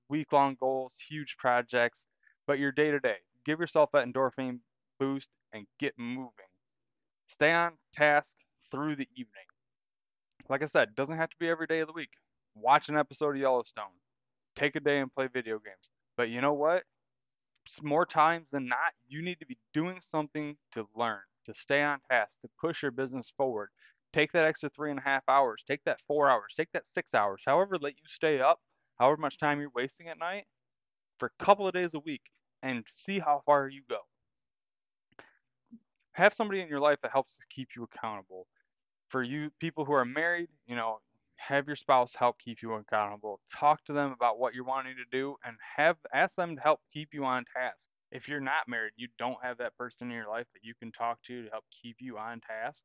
week 0.09 0.33
long 0.33 0.57
goals, 0.61 0.94
huge 1.09 1.37
projects, 1.38 2.07
but 2.47 2.59
your 2.59 2.73
day 2.73 2.90
to 2.90 3.01
day. 3.01 3.16
Give 3.47 3.61
yourself 3.61 3.90
that 3.92 4.07
endorphin 4.07 4.59
boost 4.99 5.29
and 5.53 5.66
get 5.79 5.94
moving. 5.99 6.31
Stay 7.29 7.53
on 7.53 7.73
task 7.94 8.37
through 8.70 8.97
the 8.97 9.09
evening. 9.14 9.47
Like 10.49 10.62
I 10.62 10.66
said, 10.66 10.94
doesn't 10.94 11.16
have 11.16 11.31
to 11.31 11.37
be 11.38 11.49
every 11.49 11.66
day 11.66 11.81
of 11.81 11.87
the 11.87 11.94
week. 11.94 12.11
Watch 12.55 12.88
an 12.88 12.97
episode 12.97 13.37
of 13.37 13.40
Yellowstone. 13.40 13.85
Take 14.57 14.77
a 14.77 14.81
day 14.81 14.99
and 15.01 15.12
play 15.12 15.29
video 15.33 15.59
games. 15.59 15.90
But 16.16 16.29
you 16.29 16.40
know 16.40 16.53
what? 16.53 16.85
More 17.83 18.05
times 18.05 18.47
than 18.53 18.68
not, 18.68 18.92
you 19.09 19.23
need 19.23 19.40
to 19.40 19.47
be 19.47 19.57
doing 19.73 20.01
something 20.01 20.57
to 20.73 20.87
learn, 20.94 21.20
to 21.47 21.55
stay 21.55 21.83
on 21.83 22.01
task, 22.11 22.40
to 22.42 22.49
push 22.61 22.83
your 22.83 22.90
business 22.90 23.33
forward. 23.37 23.70
Take 24.14 24.33
that 24.33 24.44
extra 24.44 24.70
three 24.70 24.90
and 24.90 25.00
a 25.00 25.03
half 25.03 25.24
hours, 25.29 25.64
take 25.66 25.83
that 25.85 26.00
four 26.07 26.31
hours, 26.31 26.55
take 26.57 26.70
that 26.72 26.87
six 26.87 27.14
hours, 27.14 27.42
however 27.44 27.79
late 27.79 27.96
you 27.96 28.09
stay 28.09 28.40
up, 28.40 28.61
however 28.98 29.20
much 29.20 29.38
time 29.38 29.61
you're 29.61 29.72
wasting 29.74 30.09
at 30.09 30.18
night, 30.18 30.44
for 31.18 31.33
a 31.38 31.44
couple 31.44 31.66
of 31.66 31.74
days 31.74 31.94
a 31.94 31.98
week, 31.98 32.22
and 32.62 32.85
see 32.88 33.18
how 33.18 33.42
far 33.44 33.68
you 33.68 33.83
go 33.90 33.98
have 36.14 36.35
somebody 36.35 36.61
in 36.61 36.68
your 36.68 36.81
life 36.81 36.98
that 37.03 37.12
helps 37.12 37.35
to 37.35 37.42
keep 37.55 37.70
you 37.77 37.83
accountable. 37.85 38.46
For 39.09 39.22
you 39.22 39.50
people 39.61 39.85
who 39.85 39.92
are 39.92 40.05
married, 40.05 40.48
you 40.66 40.77
know, 40.77 40.98
have 41.37 41.66
your 41.66 41.77
spouse 41.77 42.14
help 42.16 42.38
keep 42.38 42.62
you 42.62 42.72
accountable. 42.74 43.40
Talk 43.53 43.85
to 43.85 43.92
them 43.92 44.12
about 44.12 44.38
what 44.38 44.55
you're 44.55 44.64
wanting 44.64 44.94
to 44.96 45.16
do 45.16 45.37
and 45.44 45.57
have 45.77 45.96
ask 46.12 46.37
them 46.37 46.57
to 46.57 46.62
help 46.62 46.81
keep 46.92 47.11
you 47.12 47.24
on 47.24 47.44
task. 47.55 47.88
If 48.11 48.29
you're 48.29 48.40
not 48.40 48.68
married, 48.68 48.92
you 48.96 49.09
don't 49.18 49.42
have 49.42 49.59
that 49.59 49.77
person 49.77 50.09
in 50.09 50.14
your 50.16 50.29
life 50.29 50.46
that 50.55 50.62
you 50.62 50.74
can 50.79 50.92
talk 50.92 51.18
to 51.27 51.44
to 51.44 51.50
help 51.50 51.64
keep 51.83 51.96
you 52.00 52.16
on 52.16 52.40
task. 52.40 52.85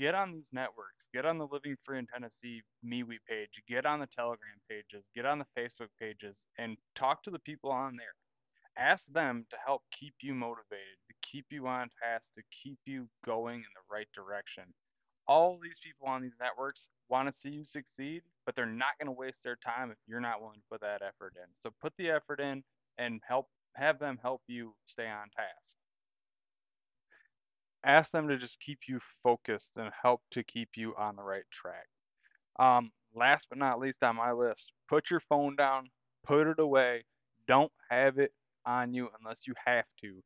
Get 0.00 0.14
on 0.14 0.32
these 0.32 0.48
networks. 0.52 1.08
Get 1.12 1.26
on 1.26 1.38
the 1.38 1.46
Living 1.46 1.76
Free 1.84 1.98
in 1.98 2.06
Tennessee 2.06 2.62
MeWe 2.84 3.18
page. 3.28 3.50
Get 3.68 3.84
on 3.84 4.00
the 4.00 4.06
Telegram 4.06 4.58
pages. 4.68 5.04
Get 5.14 5.26
on 5.26 5.38
the 5.38 5.46
Facebook 5.56 5.90
pages 6.00 6.46
and 6.58 6.78
talk 6.96 7.22
to 7.24 7.30
the 7.30 7.38
people 7.38 7.70
on 7.70 7.96
there 7.96 8.14
ask 8.80 9.06
them 9.12 9.46
to 9.50 9.56
help 9.64 9.82
keep 9.98 10.14
you 10.22 10.34
motivated, 10.34 10.98
to 11.08 11.14
keep 11.22 11.46
you 11.50 11.66
on 11.66 11.88
task, 12.02 12.32
to 12.34 12.42
keep 12.50 12.78
you 12.86 13.08
going 13.24 13.56
in 13.56 13.72
the 13.74 13.94
right 13.94 14.08
direction. 14.14 14.64
All 15.28 15.58
these 15.62 15.78
people 15.84 16.08
on 16.08 16.22
these 16.22 16.38
networks 16.40 16.88
want 17.08 17.30
to 17.30 17.38
see 17.38 17.50
you 17.50 17.64
succeed, 17.64 18.22
but 18.46 18.56
they're 18.56 18.66
not 18.66 18.98
going 18.98 19.06
to 19.06 19.18
waste 19.18 19.44
their 19.44 19.58
time 19.64 19.90
if 19.90 19.98
you're 20.06 20.20
not 20.20 20.40
willing 20.40 20.56
to 20.56 20.70
put 20.70 20.80
that 20.80 21.02
effort 21.02 21.34
in. 21.36 21.48
So 21.62 21.70
put 21.80 21.92
the 21.98 22.10
effort 22.10 22.40
in 22.40 22.64
and 22.98 23.20
help 23.26 23.48
have 23.76 23.98
them 23.98 24.18
help 24.20 24.42
you 24.48 24.74
stay 24.86 25.06
on 25.06 25.30
task. 25.36 25.76
Ask 27.84 28.10
them 28.10 28.28
to 28.28 28.36
just 28.36 28.60
keep 28.60 28.80
you 28.88 29.00
focused 29.22 29.76
and 29.76 29.90
help 30.02 30.22
to 30.32 30.42
keep 30.42 30.70
you 30.76 30.94
on 30.98 31.16
the 31.16 31.22
right 31.22 31.44
track. 31.50 31.86
Um, 32.58 32.90
last 33.14 33.46
but 33.48 33.58
not 33.58 33.80
least 33.80 34.02
on 34.02 34.16
my 34.16 34.32
list, 34.32 34.72
put 34.88 35.10
your 35.10 35.20
phone 35.20 35.56
down, 35.56 35.90
put 36.26 36.46
it 36.46 36.58
away. 36.58 37.04
Don't 37.46 37.72
have 37.90 38.18
it 38.18 38.32
on 38.66 38.92
you 38.94 39.08
unless 39.18 39.40
you 39.46 39.54
have 39.64 39.86
to. 40.02 40.22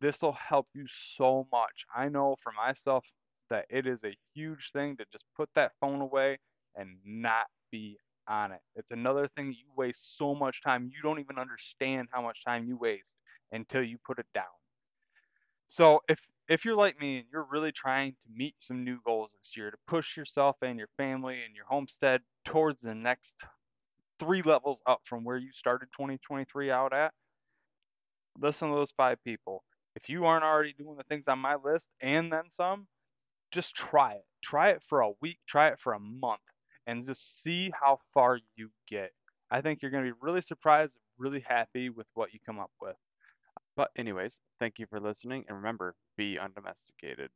This 0.00 0.22
will 0.22 0.36
help 0.48 0.68
you 0.74 0.86
so 1.16 1.46
much. 1.52 1.84
I 1.94 2.08
know 2.08 2.36
for 2.42 2.52
myself 2.52 3.04
that 3.50 3.66
it 3.68 3.86
is 3.86 4.04
a 4.04 4.16
huge 4.34 4.70
thing 4.72 4.96
to 4.96 5.04
just 5.12 5.24
put 5.36 5.48
that 5.54 5.72
phone 5.80 6.00
away 6.00 6.38
and 6.76 6.96
not 7.04 7.46
be 7.70 7.98
on 8.28 8.52
it. 8.52 8.60
It's 8.76 8.92
another 8.92 9.28
thing 9.28 9.48
you 9.48 9.66
waste 9.76 10.16
so 10.16 10.34
much 10.34 10.62
time. 10.62 10.90
You 10.94 11.02
don't 11.02 11.18
even 11.18 11.38
understand 11.38 12.08
how 12.12 12.22
much 12.22 12.44
time 12.44 12.66
you 12.66 12.76
waste 12.76 13.16
until 13.52 13.82
you 13.82 13.98
put 14.06 14.18
it 14.18 14.26
down. 14.34 14.44
So 15.70 16.02
if 16.08 16.20
if 16.48 16.64
you're 16.64 16.76
like 16.76 17.00
me 17.00 17.18
and 17.18 17.26
you're 17.32 17.46
really 17.48 17.70
trying 17.72 18.12
to 18.12 18.28
meet 18.34 18.56
some 18.58 18.84
new 18.84 18.98
goals 19.06 19.32
this 19.32 19.56
year 19.56 19.70
to 19.70 19.76
push 19.86 20.16
yourself 20.16 20.56
and 20.62 20.78
your 20.78 20.88
family 20.96 21.42
and 21.46 21.54
your 21.54 21.64
homestead 21.66 22.22
towards 22.44 22.82
the 22.82 22.94
next 22.94 23.36
three 24.18 24.42
levels 24.42 24.80
up 24.86 25.00
from 25.06 25.24
where 25.24 25.38
you 25.38 25.52
started 25.52 25.86
2023 25.96 26.70
out 26.72 26.92
at, 26.92 27.14
listen 28.40 28.68
to 28.68 28.74
those 28.74 28.92
five 28.96 29.22
people. 29.24 29.62
If 29.94 30.08
you 30.08 30.26
aren't 30.26 30.44
already 30.44 30.74
doing 30.74 30.96
the 30.96 31.04
things 31.04 31.24
on 31.28 31.38
my 31.38 31.56
list 31.56 31.88
and 32.02 32.32
then 32.32 32.50
some, 32.50 32.88
just 33.52 33.74
try 33.74 34.14
it. 34.14 34.24
Try 34.42 34.70
it 34.70 34.82
for 34.88 35.02
a 35.02 35.12
week, 35.22 35.38
try 35.48 35.68
it 35.68 35.78
for 35.80 35.92
a 35.94 36.00
month, 36.00 36.40
and 36.86 37.04
just 37.06 37.42
see 37.42 37.70
how 37.80 38.00
far 38.12 38.40
you 38.56 38.70
get. 38.88 39.12
I 39.50 39.60
think 39.60 39.82
you're 39.82 39.92
going 39.92 40.04
to 40.04 40.12
be 40.12 40.18
really 40.20 40.42
surprised, 40.42 40.98
really 41.18 41.44
happy 41.46 41.90
with 41.90 42.06
what 42.14 42.32
you 42.34 42.40
come 42.44 42.58
up 42.58 42.72
with. 42.80 42.96
But 43.76 43.90
anyways, 43.96 44.40
thank 44.60 44.78
you 44.78 44.86
for 44.86 45.00
listening 45.00 45.44
and 45.48 45.56
remember, 45.56 45.96
be 46.16 46.38
undomesticated. 46.38 47.30